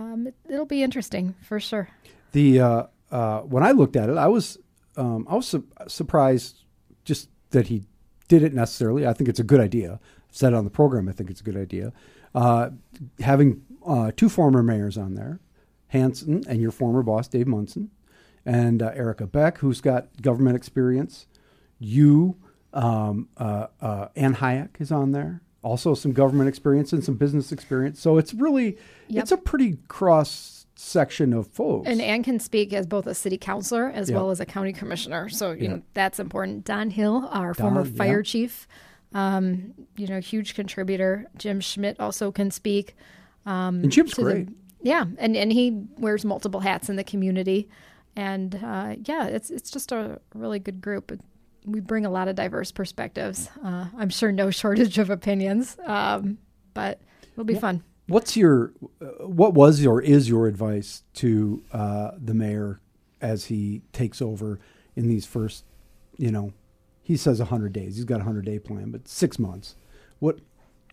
[0.00, 1.90] um, it, it'll be interesting for sure.
[2.32, 4.58] The uh, uh, when I looked at it, I was
[4.96, 6.64] um, I was su- surprised
[7.04, 7.84] just that he
[8.28, 9.06] did it necessarily.
[9.06, 10.00] I think it's a good idea.
[10.28, 11.08] I've said it on the program.
[11.08, 11.92] I think it's a good idea.
[12.34, 12.70] Uh,
[13.20, 15.38] having uh, two former mayors on there,
[15.88, 17.90] Hanson and your former boss Dave Munson,
[18.44, 21.26] and uh, Erica Beck, who's got government experience.
[21.78, 22.36] You,
[22.72, 25.42] um, uh, uh, Anne Hajek is on there.
[25.62, 28.00] Also, some government experience and some business experience.
[28.00, 28.76] So it's really,
[29.08, 29.22] Yep.
[29.22, 31.88] it's a pretty cross section of folks.
[31.88, 34.16] And Anne can speak as both a city councilor as Yeah.
[34.16, 35.28] well as a county commissioner.
[35.28, 35.68] So, you Yeah.
[35.76, 36.64] know, that's important.
[36.64, 38.66] Don Hill, our former fire chief,
[39.14, 41.26] um, you know, huge contributor.
[41.36, 42.96] Jim Schmidt also can speak.
[43.46, 44.48] Um, and Jim's to the- great.
[44.82, 47.68] yeah, and, and he wears multiple hats in the community.
[48.16, 51.18] And uh, yeah, it's it's just a really good group.
[51.64, 53.48] We bring a lot of diverse perspectives.
[53.64, 56.38] Uh, I'm sure no shortage of opinions, um,
[56.74, 57.00] but
[57.32, 57.82] it'll be fun.
[58.08, 62.80] What's your, uh, what was or is your advice to uh, the mayor
[63.20, 64.58] as he takes over
[64.96, 65.64] in these first,
[66.18, 66.52] you know,
[67.02, 67.96] he says 100 days.
[67.96, 69.76] He's got a 100 day plan, but six months.
[70.18, 70.40] What,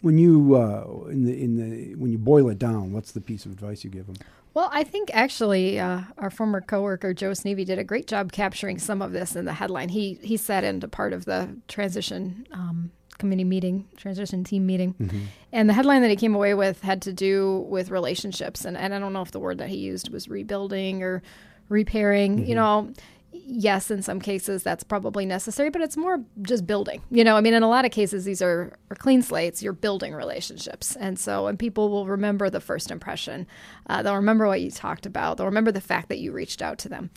[0.02, 3.46] when you, uh, in the, in the, when you boil it down, what's the piece
[3.46, 4.16] of advice you give him?
[4.54, 8.80] Well, I think actually uh, our former coworker Joe Sneve did a great job capturing
[8.80, 9.90] some of this in the headline.
[9.90, 14.96] He he sat into part of the transition um, committee meeting, transition team meeting,
[15.52, 18.66] and the headline that he came away with had to do with relationships.
[18.66, 21.22] And, and I don't know if the word that he used was rebuilding or
[21.68, 22.48] repairing.
[22.48, 22.94] You know,
[23.50, 27.02] yes, in some cases that's probably necessary, but it's more just building.
[27.10, 29.64] You know, I mean, in a lot of cases, these are, are clean slates.
[29.64, 30.96] You're building relationships.
[30.96, 33.48] And so, and people will remember the first impression.
[33.90, 35.38] Uh, they'll remember what you talked about.
[35.38, 37.10] They'll remember the fact that you reached out to them.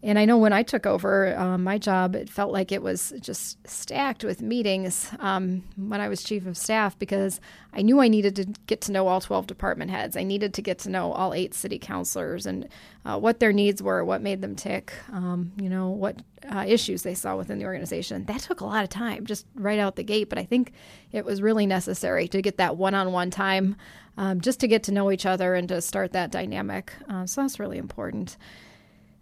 [0.00, 3.12] And I know when I took over um, my job, it felt like it was
[3.20, 7.40] just stacked with meetings um, when I was chief of staff because
[7.72, 10.16] I knew I needed to get to know all 12 department heads.
[10.16, 12.68] I needed to get to know all eight city councilors and
[13.04, 17.02] uh, what their needs were, what made them tick, um, you know, what uh, issues
[17.02, 18.24] they saw within the organization.
[18.26, 20.74] That took a lot of time just right out the gate, but I think
[21.10, 23.74] it was really necessary to get that one on one time
[24.16, 26.92] um, just to get to know each other and to start that dynamic.
[27.08, 28.36] Uh, so that's really important.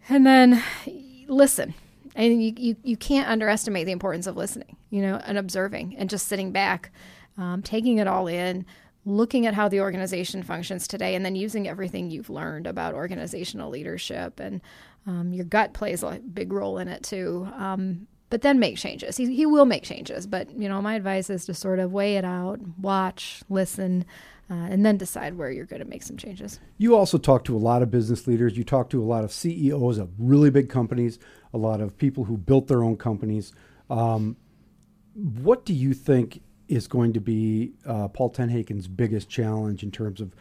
[0.08, 0.62] And then
[1.26, 1.74] listen.
[2.14, 6.08] And you, you, you can't underestimate the importance of listening, you know, and observing and
[6.08, 6.90] just sitting back,
[7.36, 8.64] um, taking it all in,
[9.04, 13.70] looking at how the organization functions today, and then using everything you've learned about organizational
[13.70, 14.40] leadership.
[14.40, 14.62] And
[15.06, 17.48] um, your gut plays a big role in it too.
[17.54, 19.16] Um, but then make changes.
[19.16, 20.26] He, he will make changes.
[20.26, 24.04] But, you know, my advice is to sort of weigh it out, watch, listen,
[24.48, 26.60] uh, and then decide where you're going to make some changes.
[26.78, 28.56] You also talk to a lot of business leaders.
[28.56, 31.18] You talk to a lot of CEOs of really big companies,
[31.52, 33.52] a lot of people who built their own companies.
[33.90, 34.36] Um,
[35.14, 40.20] what do you think is going to be uh, Paul TenHaken's biggest challenge in terms
[40.20, 40.34] of?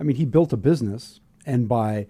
[0.00, 2.06] I mean, he built a business, and by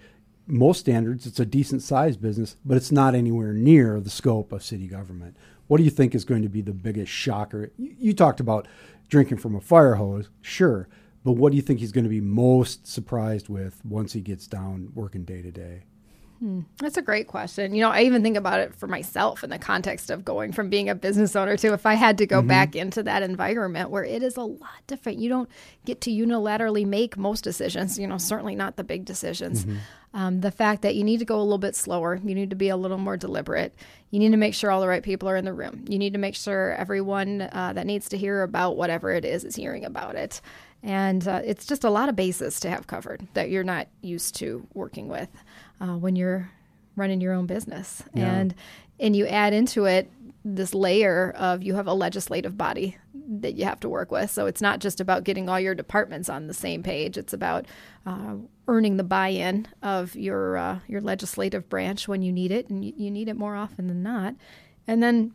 [0.47, 4.63] most standards, it's a decent sized business, but it's not anywhere near the scope of
[4.63, 5.37] city government.
[5.67, 7.71] What do you think is going to be the biggest shocker?
[7.77, 8.69] You, you talked about
[9.09, 10.89] drinking from a fire hose, sure,
[11.25, 14.47] but what do you think he's going to be most surprised with once he gets
[14.47, 15.85] down working day to day?
[16.79, 17.75] That's a great question.
[17.75, 20.69] You know, I even think about it for myself in the context of going from
[20.69, 24.05] being a business owner to if I had to go back into that environment where
[24.05, 25.19] it is a lot different.
[25.21, 25.49] You don't
[25.87, 29.65] get to unilaterally make most decisions, you know, certainly not the big decisions.
[30.13, 32.57] Um, the fact that you need to go a little bit slower, you need to
[32.57, 33.75] be a little more deliberate.
[34.11, 35.85] You need to make sure all the right people are in the room.
[35.89, 39.45] You need to make sure everyone uh, that needs to hear about whatever it is
[39.45, 40.41] is hearing about it.
[40.85, 44.35] And uh, it's just a lot of bases to have covered that you're not used
[44.37, 45.31] to working with
[45.81, 46.51] uh, when you're
[46.95, 48.03] running your own business.
[48.15, 48.55] And
[49.01, 50.11] and you add into it
[50.45, 52.97] this layer of you have a legislative body
[53.41, 54.31] that you have to work with.
[54.31, 57.17] So it's not just about getting all your departments on the same page.
[57.17, 57.65] It's about
[58.05, 58.35] uh,
[58.69, 62.93] earning the buy-in of your uh, your legislative branch when you need it, and you,
[62.95, 64.35] you need it more often than not.
[64.87, 65.33] And then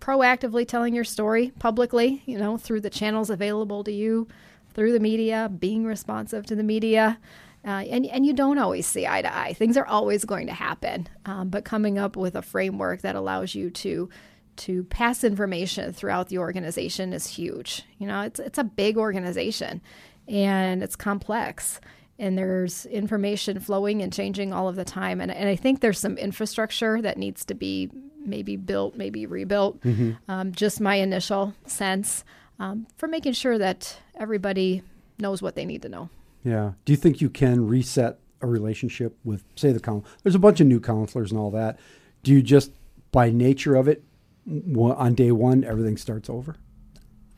[0.00, 4.26] proactively telling your story publicly, you know, through the channels available to you,
[4.74, 7.18] through the media, being responsive to the media.
[7.64, 9.52] Uh, and, and you don't always see eye to eye.
[9.52, 11.08] Things are always going to happen.
[11.26, 14.08] Um, but coming up with a framework that allows you to
[14.54, 17.84] to pass information throughout the organization is huge.
[17.98, 19.80] You know, it's it's a big organization
[20.28, 21.80] and it's complex
[22.18, 25.20] and there's information flowing and changing all of the time.
[25.20, 27.90] And, and I think there's some infrastructure that needs to be
[28.24, 29.82] maybe built, maybe rebuilt.
[30.28, 32.24] Um, just my initial sense
[32.60, 34.82] um, for making sure that everybody
[35.18, 36.08] knows what they need to know.
[36.44, 36.72] Yeah.
[36.84, 40.10] Do you think you can reset a relationship with, say, the council?
[40.22, 41.78] There's a bunch of new counselors and all that.
[42.22, 42.72] Do you just,
[43.12, 44.04] by nature of it,
[44.46, 46.56] on day one, everything starts over?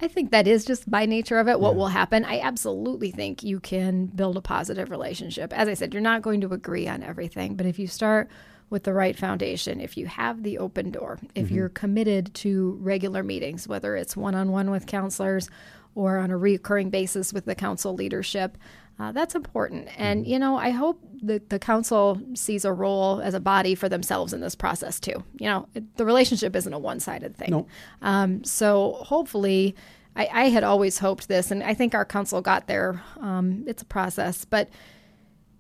[0.01, 2.25] I think that is just by nature of it what will happen.
[2.25, 5.53] I absolutely think you can build a positive relationship.
[5.53, 8.29] As I said, you're not going to agree on everything, but if you start
[8.71, 11.55] with the right foundation, if you have the open door, if mm-hmm.
[11.55, 15.49] you're committed to regular meetings, whether it's one on one with counselors
[15.95, 18.59] or on a recurring basis with the council leadership,
[18.99, 19.89] uh, that's important.
[19.99, 23.89] And, you know, I hope that the council sees a role as a body for
[23.89, 25.25] themselves in this process too.
[25.39, 27.51] You know, it, the relationship isn't a one sided thing.
[27.51, 27.67] No.
[28.03, 29.75] Um, so hopefully,
[30.17, 33.03] I, I had always hoped this, and I think our council got there.
[33.21, 34.69] Um, it's a process, but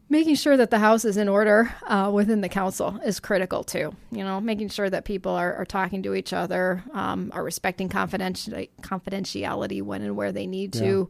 [0.09, 3.95] making sure that the house is in order uh, within the council is critical too.
[4.11, 7.89] You know, making sure that people are, are talking to each other, um, are respecting
[7.89, 11.09] confidentiality, confidentiality when and where they need to.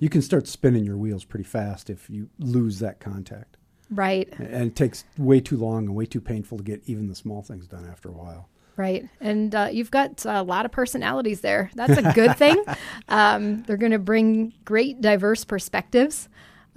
[0.00, 3.56] You can start spinning your wheels pretty fast if you lose that contact.
[3.90, 7.14] Right, And it takes way too long and way too painful to get even the
[7.14, 8.48] small things done after a while.
[8.76, 9.08] right.
[9.18, 11.70] And uh, you've got a lot of personalities there.
[11.74, 12.62] That's a good thing.
[13.08, 16.28] Um, they're going to bring great, diverse perspectives.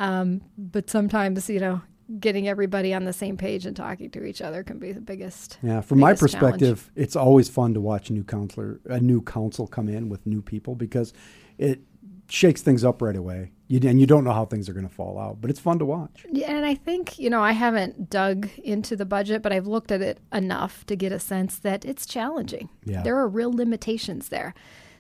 [0.02, 1.82] Um, but sometimes, you know,
[2.20, 5.60] getting everybody on the same page and talking to each other can be the biggest.
[5.62, 6.54] Yeah, from my biggest challenge.
[6.54, 10.26] perspective, it's always fun to watch a new counselor, a new council come in with
[10.26, 11.14] new people because
[11.58, 11.82] it
[12.28, 13.52] shakes things up right away.
[13.68, 15.78] You, and you don't know how things are going to fall out, but it's fun
[15.80, 16.26] to watch.
[16.32, 19.92] Yeah, and I think, you know, I haven't dug into the budget, but I've looked
[19.92, 22.70] at it enough to get a sense that it's challenging.
[22.84, 23.04] Yeah.
[23.04, 24.56] There are real limitations there.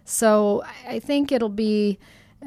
[0.05, 1.97] So I think it'll be,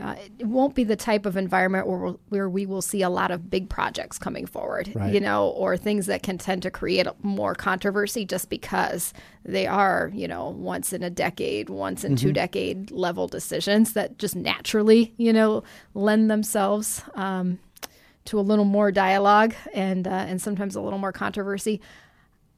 [0.03, 3.09] uh, it won't be the type of environment where, we'll, where we will see a
[3.09, 5.15] lot of big projects coming forward, Right.
[5.15, 9.13] you know, or things that can tend to create more controversy just because
[9.45, 14.19] they are, you know, once in a decade, once in two decade level decisions that
[14.19, 15.63] just naturally, you know,
[15.95, 17.03] lend themselves.
[17.15, 17.59] Um,
[18.27, 21.79] to a little more dialogue and uh, and sometimes a little more controversy.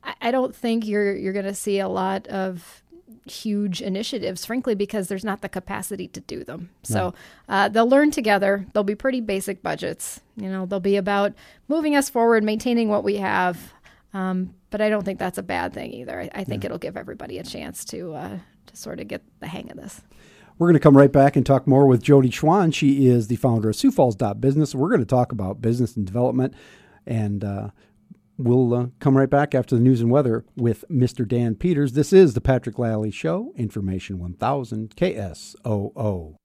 [0.04, 2.84] I, I don't think you're you're going to see a lot of
[3.26, 6.70] huge initiatives, frankly, because there's not the capacity to do them.
[6.82, 7.14] So
[7.48, 8.66] uh, they'll learn together.
[8.72, 10.20] They'll be pretty basic budgets.
[10.36, 11.32] You know, they'll be about
[11.68, 13.72] moving us forward, maintaining what we have.
[14.14, 16.20] Um, but I don't think that's a bad thing either.
[16.20, 19.46] I, I think it'll give everybody a chance to uh, to sort of get the
[19.46, 20.00] hang of this.
[20.58, 22.72] We're going to come right back and talk more with Jodi Schwan.
[22.72, 24.74] She is the founder of Sioux Falls Business.
[24.74, 26.54] We're going to talk about business and development,
[27.06, 27.70] and uh,
[28.38, 31.26] we'll uh, come right back after the news and weather with Mr.
[31.26, 31.92] Dan Peters.
[31.92, 36.36] This is the Patrick Lalley Show, Information 1000 KSOO.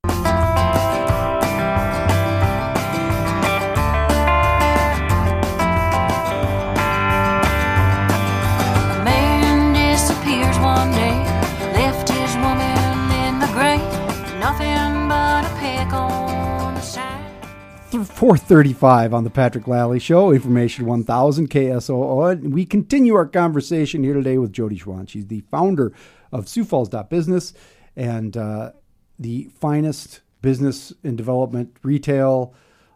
[18.21, 22.31] 435 on the Patrick Lalley Show, Information 1000 KSOO.
[22.31, 25.09] And we continue our conversation here today with Jodi Schwan.
[25.09, 25.91] She's the founder
[26.31, 27.51] of Sioux Falls Business
[27.95, 28.73] and uh,
[29.17, 32.53] the finest business and development, retail,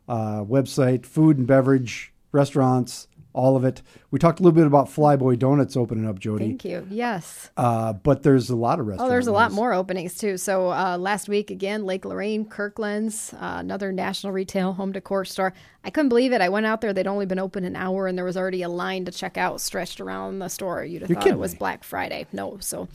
[0.07, 3.81] uh, website, food and beverage, restaurants, all of it.
[4.11, 6.45] We talked a little bit about Flyboy Donuts opening up, Jodi.
[6.45, 6.87] Thank you.
[6.89, 7.51] Yes.
[7.57, 9.07] Uh, but there's a lot of restaurants.
[9.07, 10.37] Oh, there's a lot more openings too.
[10.37, 15.53] So uh, last week again, Lake Lorraine, Kirkland's, uh, another national retail home decor store.
[15.83, 16.41] I couldn't believe it.
[16.41, 18.69] I went out there; they'd only been open an hour, and there was already a
[18.69, 20.83] line to check out stretched around the store.
[20.83, 21.59] You'd have You're thought it was me.
[21.59, 22.25] Black Friday.
[22.33, 22.87] No, so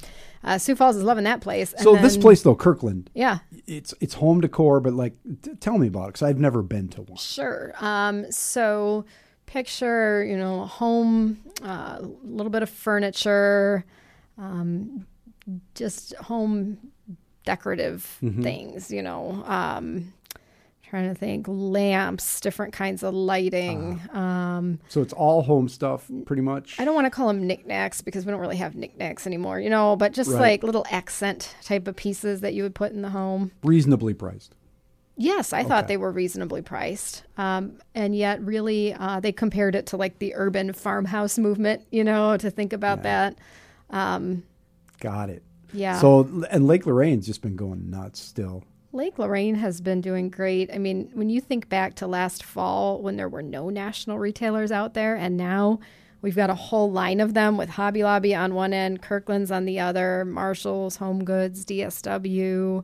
[0.42, 1.72] uh, Sioux Falls is loving that place.
[1.72, 5.12] And So this place though, Kirkland, yeah, it's it's home decor, but like,
[5.42, 7.18] t- tell me about it because I've never been to one.
[7.18, 7.72] Sure.
[7.78, 9.04] Um, so
[9.54, 13.84] picture, you know, home, uh, a little bit of furniture,
[14.38, 15.04] um,
[15.74, 16.78] just home
[17.44, 18.04] decorative
[18.42, 19.42] things, you know.
[19.46, 20.12] Um,
[20.88, 24.00] trying to think lamps, different kinds of lighting.
[24.12, 26.80] um, So it's all home stuff, pretty much.
[26.80, 29.70] I don't want to call them knickknacks because we don't really have knickknacks anymore, you
[29.70, 30.40] know, but just Right.
[30.40, 33.52] like little accent type of pieces that you would put in the home.
[33.62, 34.54] reasonably priced.
[35.20, 37.24] Yes, I thought they were reasonably priced.
[37.36, 42.02] Um, and yet, really, uh, they compared it to like the urban farmhouse movement, you
[42.04, 43.36] know, to think about that.
[44.98, 45.42] Got it.
[45.74, 46.00] Yeah.
[46.00, 48.64] So and Lake Lorraine's just been going nuts still.
[48.92, 50.70] Lake Lorraine has been doing great.
[50.72, 54.72] I mean, when you think back to last fall when there were no national retailers
[54.72, 55.80] out there, and now
[56.22, 59.64] we've got a whole line of them with Hobby Lobby on one end, Kirkland's on
[59.64, 62.82] the other, Marshalls, Home Goods, DSW,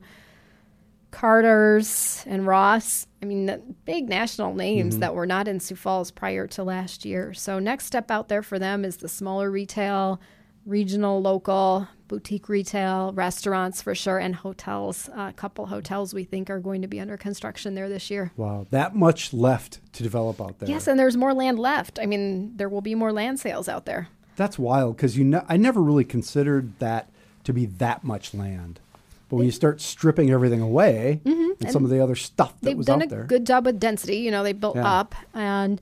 [1.17, 3.07] Carter's, and Ross.
[3.23, 5.01] I mean, the big national names mm-hmm.
[5.01, 7.33] that were not in Sioux Falls prior to last year.
[7.33, 10.21] So, next step out there for them is the smaller retail,
[10.67, 15.09] regional, local, boutique retail, restaurants for sure, and hotels.
[15.17, 18.31] A couple hotels we think are going to be under construction there this year.
[18.37, 20.69] Wow, that much left to develop out there.
[20.69, 21.99] Yes, and there's more land left.
[21.99, 24.09] I mean, there will be more land sales out there.
[24.37, 27.11] That's wild because you know I never really considered that
[27.45, 28.81] to be that much land.
[29.29, 32.67] But when you start stripping everything away and, some of the other stuff that Mm-hmm.
[32.67, 34.19] They've was done out a there, good job with density.
[34.19, 34.87] You know, they built Yeah.
[35.01, 35.81] up, and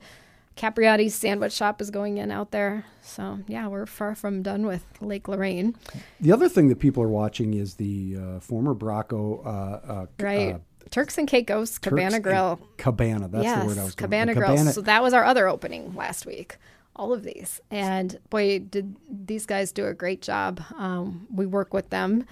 [0.57, 2.85] Capriotti's sandwich shop is going in out there.
[3.01, 5.75] So yeah, we're far from done with Lake Lorraine.
[6.19, 9.49] the other thing that people are watching is the uh, former Bracco, uh,
[9.91, 10.55] uh, Right.
[10.55, 10.59] uh,
[10.91, 12.59] Turks and Caicos, Cabana Turks Grill.
[12.77, 13.27] Cabana.
[13.27, 14.39] That's yes, the word I was going Cabana for.
[14.39, 14.57] Grill.
[14.71, 16.57] So that was our other opening last week.
[16.95, 20.61] All of these, and boy, did these guys do a great job.
[20.77, 22.25] Um, we work with them,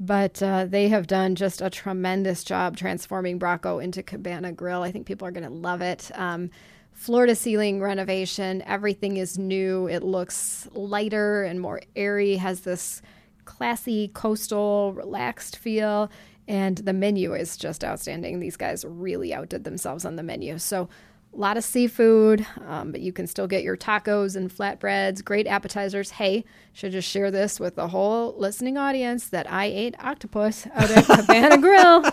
[0.00, 4.82] but uh, they have done just a tremendous job transforming Bracco into Cabana Grill.
[4.82, 6.10] I think people are going to love it.
[6.14, 6.50] Um,
[6.92, 8.62] floor to ceiling renovation.
[8.62, 9.86] Everything is new.
[9.88, 12.36] It looks lighter and more airy.
[12.36, 13.02] Has this
[13.44, 16.10] classy, coastal, relaxed feel.
[16.48, 18.40] And the menu is just outstanding.
[18.40, 20.58] These guys really outdid themselves on the menu.
[20.58, 20.88] So,
[21.32, 25.46] a lot of seafood, um, but you can still get your tacos and flatbreads, great
[25.46, 26.10] appetizers.
[26.10, 30.90] Hey, should just share this with the whole listening audience that I ate octopus out
[30.90, 32.04] at Cabana Grill.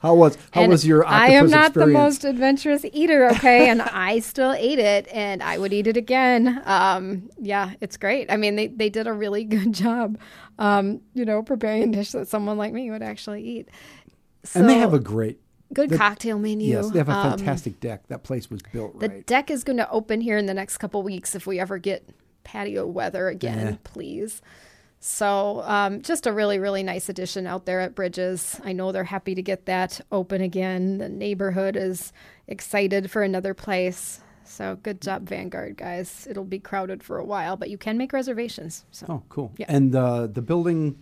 [0.00, 1.88] How was how And was your octopus I am not experience?
[1.92, 5.96] the most adventurous eater, okay, and I still ate it, and I would eat it
[5.96, 6.62] again.
[6.64, 8.30] Um, yeah, it's great.
[8.30, 10.18] I mean, they they did a really good job,
[10.58, 13.68] um, you know, preparing a dish that someone like me would actually eat.
[14.54, 15.38] and they have a great
[15.72, 16.68] good the- cocktail menu.
[16.68, 18.06] yes, they have a Um, fantastic deck.
[18.08, 19.26] That place was built the right.
[19.26, 22.08] deck is going to open here in the next couple weeks if we ever get
[22.44, 23.76] patio weather again, Yeah.
[23.84, 24.42] please.
[25.00, 28.58] So, um, just a really, really nice addition out there at Bridges.
[28.64, 30.96] I know they're happy to get that open again.
[30.98, 32.12] The neighborhood is
[32.48, 34.20] excited for another place.
[34.44, 36.26] So, good job, Vanguard guys.
[36.30, 38.84] It'll be crowded for a while, but you can make reservations.
[38.92, 39.52] So, oh, cool.
[39.58, 39.66] Yeah.
[39.68, 40.98] And uh, the building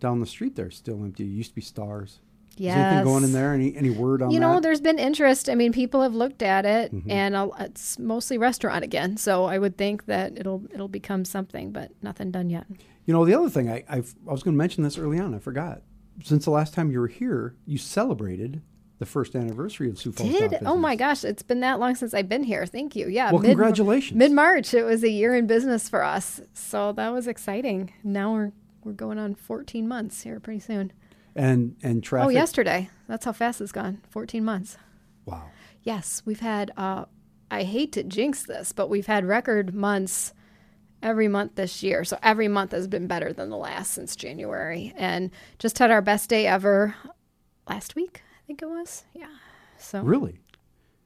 [0.00, 1.24] down the street there is still empty.
[1.24, 2.20] It used to be Stars.
[2.58, 3.52] Is anything going in there?
[3.52, 4.44] Any any word on you that?
[4.44, 4.54] Mm-hmm.
[4.54, 5.48] know, there's been interest.
[5.48, 9.16] I mean, people have looked at it, and I'll, it's mostly restaurant again.
[9.16, 12.66] So I would think that it'll it'll become something, but nothing done yet.
[13.04, 15.34] You know, the other thing I I've, I was going to mention this early on.
[15.34, 15.82] I forgot.
[16.24, 18.62] Since the last time you were here, you celebrated
[18.98, 20.30] the first anniversary of Sioux Falls.
[20.30, 22.64] Did oh my gosh, it's been that long since I've been here.
[22.64, 23.08] Thank you.
[23.08, 23.32] Yeah.
[23.32, 24.16] Well, congratulations.
[24.16, 27.92] Mid March, it was a year in business for us, so that was exciting.
[28.02, 28.52] Now we're
[28.82, 30.92] we're going on 14 months here pretty soon.
[31.36, 32.26] And and traffic.
[32.26, 32.88] Oh, yesterday.
[33.08, 34.00] That's how fast it's gone.
[34.10, 34.76] 14 months.
[35.26, 35.44] Wow.
[35.82, 36.72] Yes, we've had.
[36.76, 37.04] Uh,
[37.50, 40.32] I hate to jinx this, but we've had record months
[41.02, 42.02] every month this year.
[42.04, 46.02] So every month has been better than the last since January, and just had our
[46.02, 46.94] best day ever
[47.68, 48.22] last week.
[48.24, 49.04] I think it was.
[49.14, 49.28] Yeah.
[49.78, 50.38] So Really?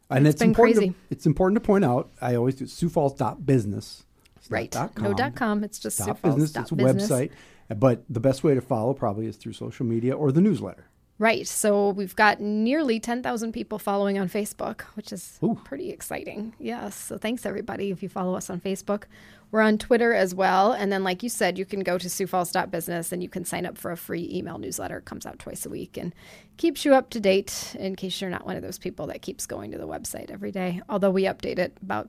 [0.09, 0.76] And It's it's, been important.
[0.78, 0.91] crazy.
[0.91, 2.11] To, it's important to point out.
[2.20, 4.05] I always do Sioux Falls dot business.
[4.37, 4.70] It's right.
[4.70, 5.62] dot No dot com.
[5.64, 6.53] It's just Sioux Falls business.
[6.53, 7.11] dot It's a business.
[7.11, 7.31] website.
[7.77, 10.87] But the best way to follow probably is through social media or the newsletter.
[11.21, 11.47] Right.
[11.47, 15.61] So we've got nearly 10,000 people following on Facebook, which is Ooh.
[15.64, 16.55] pretty exciting.
[16.59, 16.95] Yes.
[16.95, 19.05] So thanks everybody if you follow us on Facebook.
[19.51, 20.73] We're on Twitter as well.
[20.73, 23.77] And then, like you said, you can go to SiouxFalls.business and you can sign up
[23.77, 24.97] for a free email newsletter.
[24.97, 26.14] It comes out twice a week and
[26.57, 29.45] keeps you up to date in case you're not one of those people that keeps
[29.45, 30.81] going to the website every day.
[30.89, 32.09] Although we update it about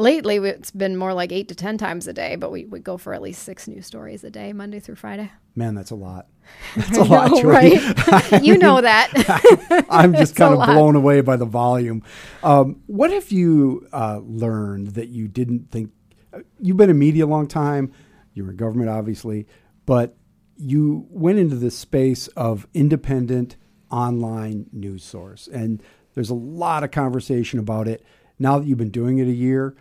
[0.00, 2.96] lately, it's been more like eight to 10 times a day, but we, we go
[2.96, 5.30] for at least six news stories a day, Monday through Friday.
[5.54, 6.26] Man, that's a lot.
[6.74, 7.78] That's a lot, know, Julie.
[7.78, 8.42] right?
[8.42, 9.84] you know that.
[9.88, 12.02] I'm just kind of blown away by the volume.
[12.42, 15.92] Um, what have you uh, learned that you didn't think?
[16.32, 17.92] uh, You've been in media a long time.
[18.34, 19.46] You're in government, obviously,
[19.86, 20.16] but
[20.56, 23.56] you went into this space of independent
[23.90, 25.80] online news source, and
[26.14, 28.04] there's a lot of conversation about it.
[28.40, 29.76] Now that you've been doing it a year,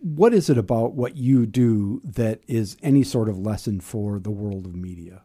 [0.00, 4.30] what is it about what you do that is any sort of lesson for the
[4.30, 5.22] world of media?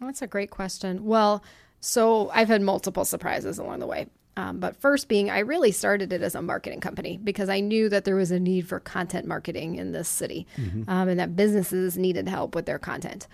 [0.00, 1.04] That's a great question.
[1.04, 1.42] Well,
[1.80, 4.06] so I've had multiple surprises along the way.
[4.36, 7.88] Um, but first, being I really started it as a marketing company because I knew
[7.90, 10.46] that there was a need for content marketing in this city
[10.88, 13.26] um, and that businesses needed help with their content.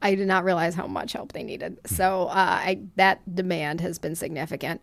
[0.00, 1.78] I did not realize how much help they needed.
[1.84, 4.80] So uh, I, that demand has been significant.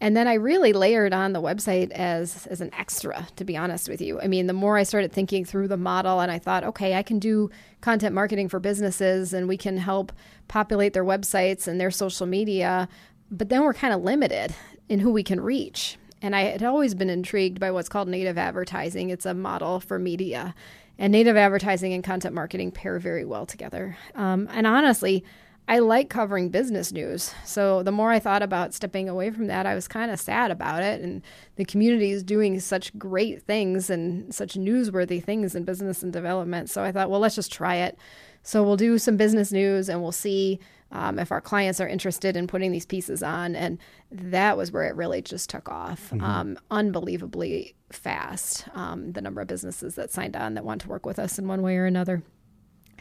[0.00, 3.88] And then I really layered on the website as as an extra, to be honest
[3.88, 4.20] with you.
[4.20, 7.02] I mean, the more I started thinking through the model and I thought, okay, I
[7.02, 10.12] can do content marketing for businesses and we can help
[10.48, 12.88] populate their websites and their social media,
[13.30, 14.54] but then we're kind of limited
[14.88, 15.96] in who we can reach.
[16.22, 19.10] And I had always been intrigued by what's called native advertising.
[19.10, 20.54] It's a model for media.
[20.98, 23.98] And native advertising and content marketing pair very well together.
[24.14, 25.24] Um, and honestly,
[25.68, 27.34] I like covering business news.
[27.44, 30.52] So the more I thought about stepping away from that, I was kind of sad
[30.52, 31.00] about it.
[31.00, 31.22] And
[31.56, 36.70] the community is doing such great things and such newsworthy things in business and development.
[36.70, 37.98] So I thought, well, let's just try it.
[38.44, 40.60] So we'll do some business news and we'll see
[40.92, 43.56] um, if our clients are interested in putting these pieces on.
[43.56, 43.78] And
[44.12, 48.68] that was where it really just took off um, unbelievably fast.
[48.72, 51.48] Um, the number of businesses that signed on that want to work with us in
[51.48, 52.22] one way or another.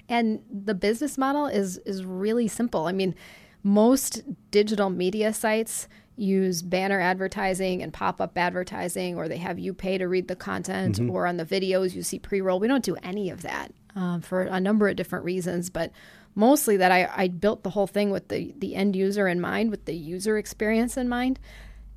[0.08, 2.86] And the business model is is really simple.
[2.86, 3.16] I mean,
[3.64, 5.88] most digital media sites
[6.18, 11.00] use banner advertising and pop-up advertising or they have you pay to read the content
[11.10, 12.60] or on the videos you see pre-roll.
[12.60, 15.92] We don't do any of that um, for a number of different reasons but
[16.36, 19.72] mostly that I, I built the whole thing with the, the end user in mind
[19.72, 21.40] with the user experience in mind.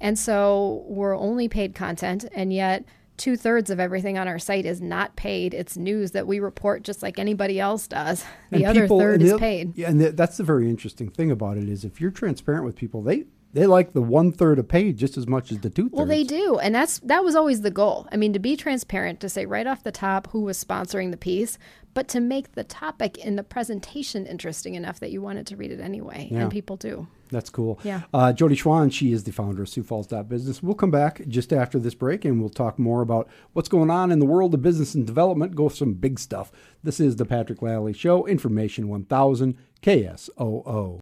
[0.00, 2.84] And so we're only paid content and yet
[3.18, 5.52] two thirds of everything on our site is not paid.
[5.52, 8.24] It's news that we report just like anybody else does.
[8.50, 9.76] The And other people- third is paid.
[9.76, 12.76] Yeah, and th- that's the very interesting thing about it is if you're transparent with
[12.76, 15.84] people, they they like the one third of paid just as much as the two
[15.84, 15.94] thirds.
[15.94, 18.06] Well, they do, and that's that was always the goal.
[18.12, 21.16] I mean, to be transparent, to say right off the top who was sponsoring the
[21.16, 21.58] piece,
[21.94, 25.70] but to make the topic in the presentation interesting enough that you wanted to read
[25.72, 26.42] it anyway, Yeah.
[26.42, 27.06] and people do.
[27.30, 27.78] That's cool.
[27.84, 28.02] Yeah.
[28.14, 30.62] Uh, Jodi Schwan, she is the founder of Sioux Falls Business.
[30.62, 34.10] We'll come back just after this break and we'll talk more about what's going on
[34.10, 35.54] in the world of business and development.
[35.54, 36.50] Go some big stuff.
[36.82, 41.00] This is the Patrick Lalley Show, Information 1000 KSOO.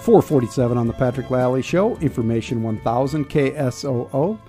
[0.00, 4.40] 447 on the Patrick Lalley Show, Information 1000 KSOO.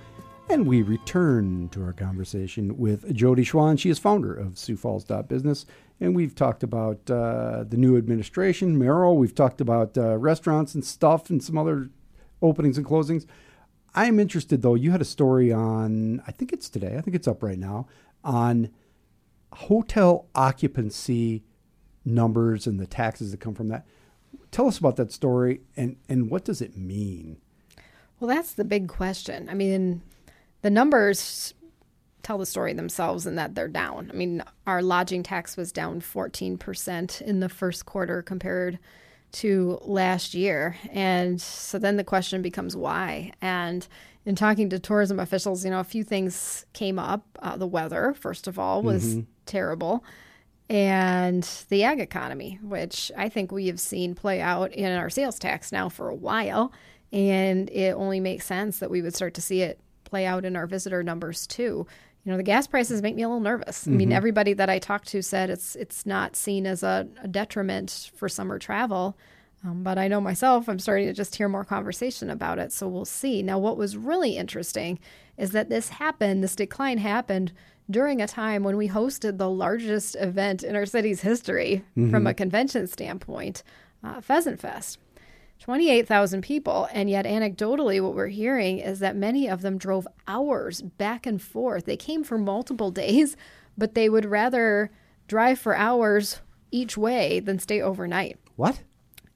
[0.50, 3.78] And we return to our conversation with Jodi Schwan.
[3.78, 5.66] She is founder of Sioux Falls Business.
[6.00, 9.18] And we've talked about uh, the new administration, Merrill.
[9.18, 11.90] We've talked about uh, restaurants and stuff and some other
[12.42, 13.26] openings and closings.
[13.94, 14.76] I'm interested, though.
[14.76, 17.88] You had a story on, I think it's today, I think it's up right now,
[18.24, 18.70] on
[19.52, 21.44] hotel occupancy
[22.06, 23.86] numbers and the taxes that come from that.
[24.52, 27.38] Tell us about that story and, and what does it mean?
[28.20, 29.50] Well, that's the big question.
[29.50, 30.02] I mean,
[30.62, 31.54] the numbers
[32.24, 34.12] tell the story themselves in that they're down.
[34.14, 38.78] I mean, our lodging tax was down 14% in the first quarter compared
[39.34, 40.78] to last year.
[40.92, 43.32] And so then the question becomes why?
[43.42, 43.88] And
[44.26, 47.26] in talking to tourism officials, you know, a few things came up.
[47.40, 50.04] Uh, the weather, first of all, was terrible.
[50.72, 55.38] And the ag economy, which I think we have seen play out in our sales
[55.38, 56.72] tax now for a while.
[57.12, 60.56] And it only makes sense that we would start to see it play out in
[60.56, 61.86] our visitor numbers too.
[62.24, 63.86] You know, the gas prices make me a little nervous.
[63.86, 67.28] I mean, everybody that I talked to said it's it's not seen as a, a
[67.28, 69.18] detriment for summer travel.
[69.66, 72.72] Um, but I know myself, I'm starting to just hear more conversation about it.
[72.72, 73.44] So we'll see.
[73.44, 75.00] Now, what was really interesting
[75.38, 77.52] is that this happened, this decline happened
[77.92, 82.34] during a time when we hosted the largest event in our city's history from a
[82.34, 83.64] convention standpoint,
[84.04, 84.98] uh, Pheasant Fest.
[85.60, 86.88] 28,000 people.
[86.92, 91.40] And yet, anecdotally, what we're hearing is that many of them drove hours back and
[91.40, 91.86] forth.
[91.86, 93.38] They came for multiple days,
[93.78, 94.90] but they would rather
[95.28, 96.40] drive for hours
[96.72, 98.40] each way than stay overnight.
[98.56, 98.82] What?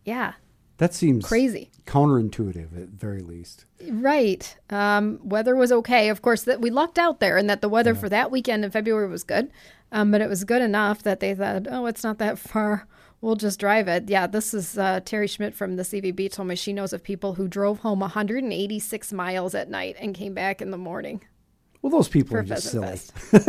[0.04, 0.34] Yeah,
[0.78, 1.72] That seems crazy.
[1.86, 3.66] counterintuitive at very least.
[3.90, 4.58] Right.
[4.70, 6.10] Um, weather was okay.
[6.10, 8.72] Of course, that we lucked out there, and that the weather for that weekend in
[8.72, 9.52] February was good.
[9.92, 12.88] Um, but it was good enough that they thought, oh, it's not that far.
[13.22, 14.10] We'll just drive it.
[14.10, 17.36] Yeah, this is uh, Teri Schmidt from the CVB told me she knows of people
[17.36, 21.22] who drove home 186 miles at night and came back in the morning
[21.82, 23.00] Well, those people are just silly.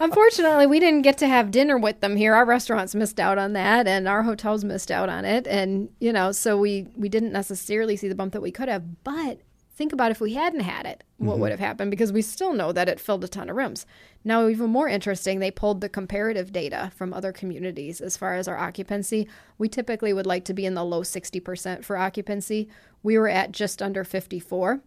[0.00, 2.34] Unfortunately, we didn't get to have dinner with them here.
[2.34, 6.12] Our restaurants missed out on that, and our hotels missed out on it, and you
[6.12, 9.04] know, so we we didn't necessarily see the bump that we could have.
[9.04, 9.40] But
[9.74, 11.42] think about if we hadn't had it, what mm-hmm.
[11.42, 11.90] would have happened?
[11.90, 13.84] Because we still know that it filled a ton of rooms.
[14.24, 18.48] Now, even more interesting, they pulled the comparative data from other communities as far as
[18.48, 19.28] our occupancy.
[19.58, 22.68] We typically would like to be in the low sixty percent for occupancy.
[23.02, 24.80] We were at just under fifty four.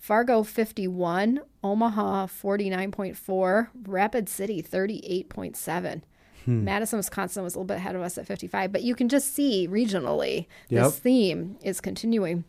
[0.00, 6.02] Fargo 51, Omaha 49.4, Rapid City 38.7.
[6.46, 6.64] Hmm.
[6.64, 9.34] Madison, Wisconsin was a little bit ahead of us at 55, but you can just
[9.34, 10.84] see regionally Yep.
[10.84, 12.44] this theme is continuing.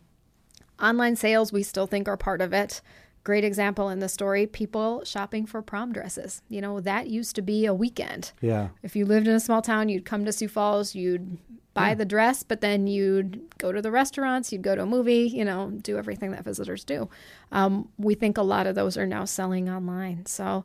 [0.82, 2.80] Online sales, we still think are part of it.
[3.22, 6.40] Great example in the story people shopping for prom dresses.
[6.48, 8.32] You know, that used to be a weekend.
[8.40, 8.70] Yeah.
[8.82, 11.38] If you lived in a small town, you'd come to Sioux Falls, you'd
[11.74, 15.30] buy the dress, but then you'd go to the restaurants, you'd go to a movie,
[15.32, 17.08] you know, do everything that visitors do.
[17.50, 20.26] Um, we think a lot of those are now selling online.
[20.26, 20.64] So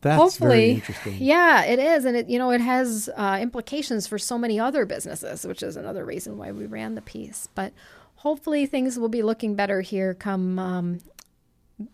[0.00, 1.16] That's hopefully, very interesting.
[1.20, 4.86] yeah, it is, and it you know it has uh, implications for so many other
[4.86, 7.48] businesses, which is another reason why we ran the piece.
[7.54, 7.72] But
[8.16, 10.98] hopefully, things will be looking better here come um,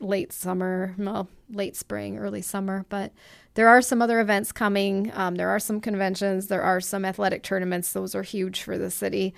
[0.00, 2.84] late summer, well, late spring, early summer.
[2.88, 3.12] But
[3.54, 5.12] there are some other events coming.
[5.14, 6.48] Um, there are some conventions.
[6.48, 7.92] There are some athletic tournaments.
[7.92, 9.34] Those are huge for the city.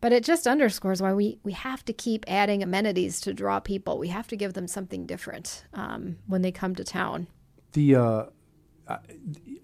[0.00, 3.98] But it just underscores why we, we have to keep adding amenities to draw people.
[3.98, 7.28] We have to give them something different um, when they come to town.
[7.72, 8.24] The uh,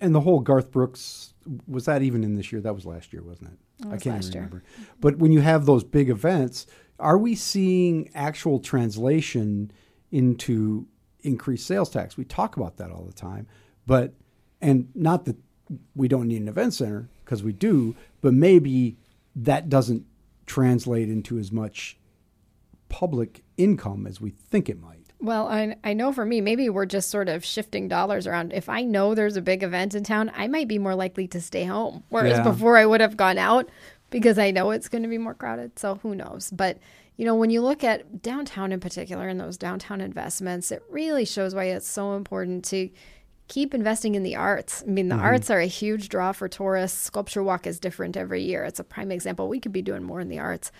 [0.01, 1.35] and the whole Garth Brooks
[1.67, 2.61] was that even in this year?
[2.61, 3.87] That was last year, wasn't it?
[3.87, 4.43] I was can't last even year.
[4.43, 4.65] remember.
[5.01, 6.67] But when you have those big events,
[6.99, 9.71] are we seeing actual translation
[10.11, 10.87] into
[11.21, 12.17] increased sales tax?
[12.17, 13.47] We talk about that all the time,
[13.89, 14.13] but
[14.61, 15.37] and not that
[15.97, 18.97] we don't need an event center because we do, but maybe
[19.35, 20.05] that doesn't
[20.47, 21.97] translate into as much
[22.89, 25.13] public income as we think it might.
[25.21, 28.53] Well, I, I know for me, maybe we're just sort of shifting dollars around.
[28.53, 31.41] If I know there's a big event in town, I might be more likely to
[31.41, 32.05] stay home.
[32.09, 32.45] Whereas Yeah.
[32.45, 33.69] before I would have gone out
[34.11, 35.79] because I know it's going to be more crowded.
[35.79, 36.51] So who knows?
[36.51, 36.79] But,
[37.17, 41.25] you know, when you look at downtown in particular and those downtown investments, it really
[41.25, 42.89] shows why it's so important to
[43.49, 44.85] keep investing in the arts.
[44.87, 47.01] I mean, the arts are a huge draw for tourists.
[47.03, 48.65] Sculpture Walk is different every year.
[48.65, 49.49] It's a prime example.
[49.49, 50.71] We could be doing more in the arts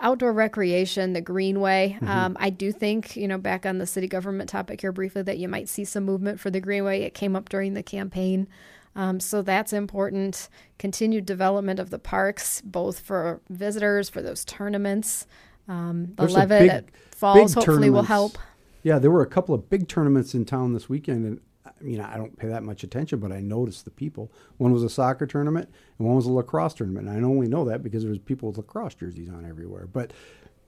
[0.00, 1.96] outdoor recreation, the greenway.
[2.02, 5.38] Um, I do think, you know, back on the city government topic here briefly, that
[5.38, 7.02] you might see some movement for the greenway.
[7.02, 8.48] It came up during the campaign.
[8.96, 10.48] Um, so that's important.
[10.78, 15.26] Continued development of the parks, both for visitors, for those tournaments.
[15.68, 18.36] Um, the There's Levitt big- Falls hopefully will help.
[18.82, 21.40] Yeah, there were a couple of big tournaments in town this weekend, and
[21.82, 24.30] I mean, I don't pay that much attention, but I noticed the people.
[24.58, 25.68] One was a soccer tournament,
[25.98, 27.08] and one was a lacrosse tournament.
[27.08, 29.86] And I only know that because there was people with lacrosse jerseys on everywhere.
[29.86, 30.12] But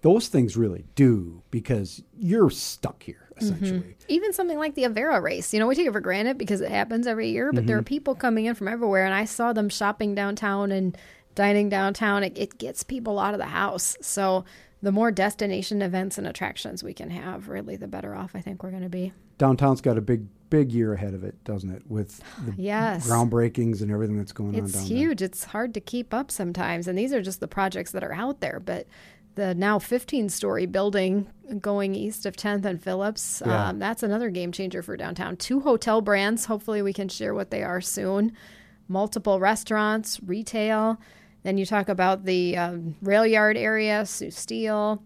[0.03, 3.55] those things really do because you're stuck here mm-hmm.
[3.55, 3.97] essentially.
[4.09, 5.55] even something like the Avera race.
[5.55, 7.81] You know, we take it for granted because it happens every year, but there mm-hmm.
[7.81, 10.97] are people coming in from everywhere, and I saw them shopping downtown and
[11.35, 12.23] dining downtown.
[12.23, 13.97] It, it gets people out of the house.
[14.01, 14.45] So
[14.85, 18.63] the more destination events and attractions we can have, really, the better off I think
[18.63, 19.13] we're going to be.
[19.39, 21.83] Downtown's got a big, big year ahead of it, doesn't it?
[21.89, 23.09] With the Yes.
[23.09, 25.23] groundbreakings and everything that's going on It's huge.
[25.23, 26.87] It's hard to keep up sometimes.
[26.87, 28.61] And these are just the projects that are out there.
[28.65, 28.87] But
[29.35, 31.27] the now 15 story building
[31.61, 33.71] going east of 10th and Phillips, Yeah.
[33.71, 35.37] um, that's another game changer for downtown.
[35.37, 36.45] Two hotel brands.
[36.45, 38.33] Hopefully, we can share what they are soon.
[38.87, 41.01] Multiple restaurants, retail.
[41.45, 45.03] Then you talk about the um, rail yard area, Sioux Steel.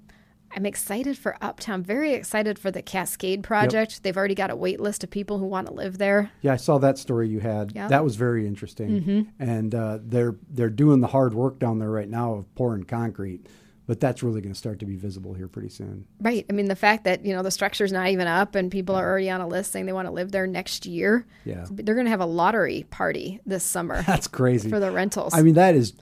[0.57, 1.82] I'm excited for Uptown.
[1.82, 4.03] Very excited for the Cascade project.
[4.03, 6.30] They've already got a wait list of people who want to live there.
[6.41, 7.72] Yeah, I saw that story you had.
[7.74, 7.89] Yeah.
[7.89, 9.30] That was very interesting.
[9.39, 13.47] And uh, they're they're doing the hard work down there right now of pouring concrete,
[13.86, 16.07] but that's really going to start to be visible here pretty soon.
[16.20, 16.47] Right.
[16.49, 19.07] I mean, the fact that, you know, the structure's not even up and people are
[19.07, 21.26] already on a list saying they want to live there next year.
[21.45, 21.66] Yeah.
[21.70, 24.70] They're going to have a lottery party this summer That's crazy.
[24.70, 25.34] for the rentals.
[25.34, 25.93] I mean, that is,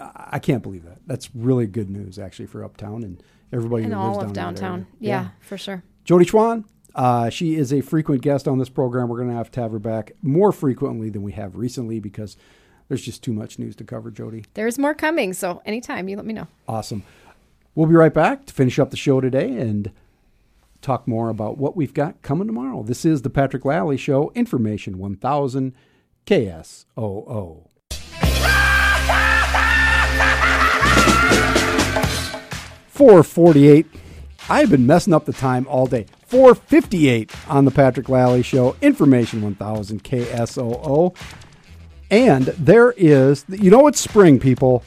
[0.00, 0.98] I can't believe that.
[1.06, 3.22] That's really good news actually for Uptown and
[3.52, 4.80] everybody and who lives all of down downtown.
[4.80, 4.86] area.
[5.00, 5.82] Yeah, for sure.
[6.04, 9.08] Jodi Schwan, uh, she is a frequent guest on this program.
[9.08, 12.36] We're going to have to have her back more frequently than we have recently because
[12.88, 14.44] there's just too much news to cover, Jody.
[14.54, 15.32] There's more coming.
[15.34, 16.46] So anytime you let me know.
[16.66, 17.02] Awesome.
[17.74, 19.92] We'll be right back to finish up the show today and
[20.80, 22.82] talk more about what we've got coming tomorrow.
[22.82, 25.74] This is the Patrick Lalley Show, Information 1000
[26.26, 27.67] KSOO.
[32.98, 33.86] 448.
[34.50, 36.06] I've been messing up the time all day.
[36.26, 41.16] 458 on the Patrick Lalley Show, Information 1000 KSOO.
[42.10, 44.82] And there is, you know it's spring, people,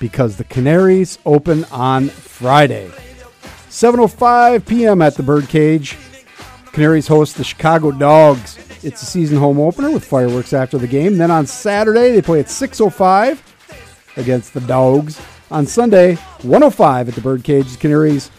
[0.00, 2.90] because the Canaries open on Friday.
[3.68, 5.02] 7.05 p.m.
[5.02, 5.98] at the Birdcage.
[6.72, 8.56] Canaries host the Chicago Dogs.
[8.82, 11.18] It's a season home opener with fireworks after the game.
[11.18, 13.38] Then on Saturday, they play at 6.05
[14.16, 15.20] against the Dogs.
[15.52, 17.78] On Sunday, 105 at the Birdcage.
[17.78, 18.30] Canaries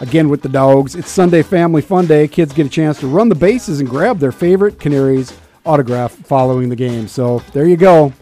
[0.00, 0.94] again with the Dogs.
[0.94, 2.28] It's Sunday Family Fun Day.
[2.28, 5.34] Kids get a chance to run the bases and grab their favorite Canaries
[5.64, 7.08] autograph following the game.
[7.08, 8.12] So there you go.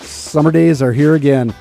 [0.00, 1.52] Summer days are here again.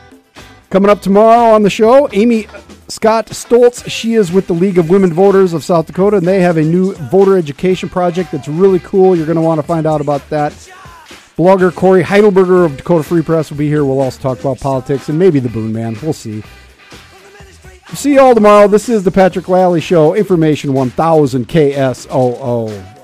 [0.69, 2.47] Coming up tomorrow on the show, Amy
[2.87, 3.89] Scott Stoltz.
[3.91, 6.63] She is with the League of Women Voters of South Dakota, and they have a
[6.63, 9.13] new voter education project that's really cool.
[9.13, 10.53] You're going to want to find out about that.
[11.37, 13.85] Blogger Cory Heidelberger of Dakota Free Press will be here.
[13.85, 15.95] We'll also talk about politics and maybe the Boone Man.
[16.01, 16.43] We'll see.
[17.93, 18.67] See you all tomorrow.
[18.67, 22.96] This is the Patrick Lalley Show, Information 1000 KSOO.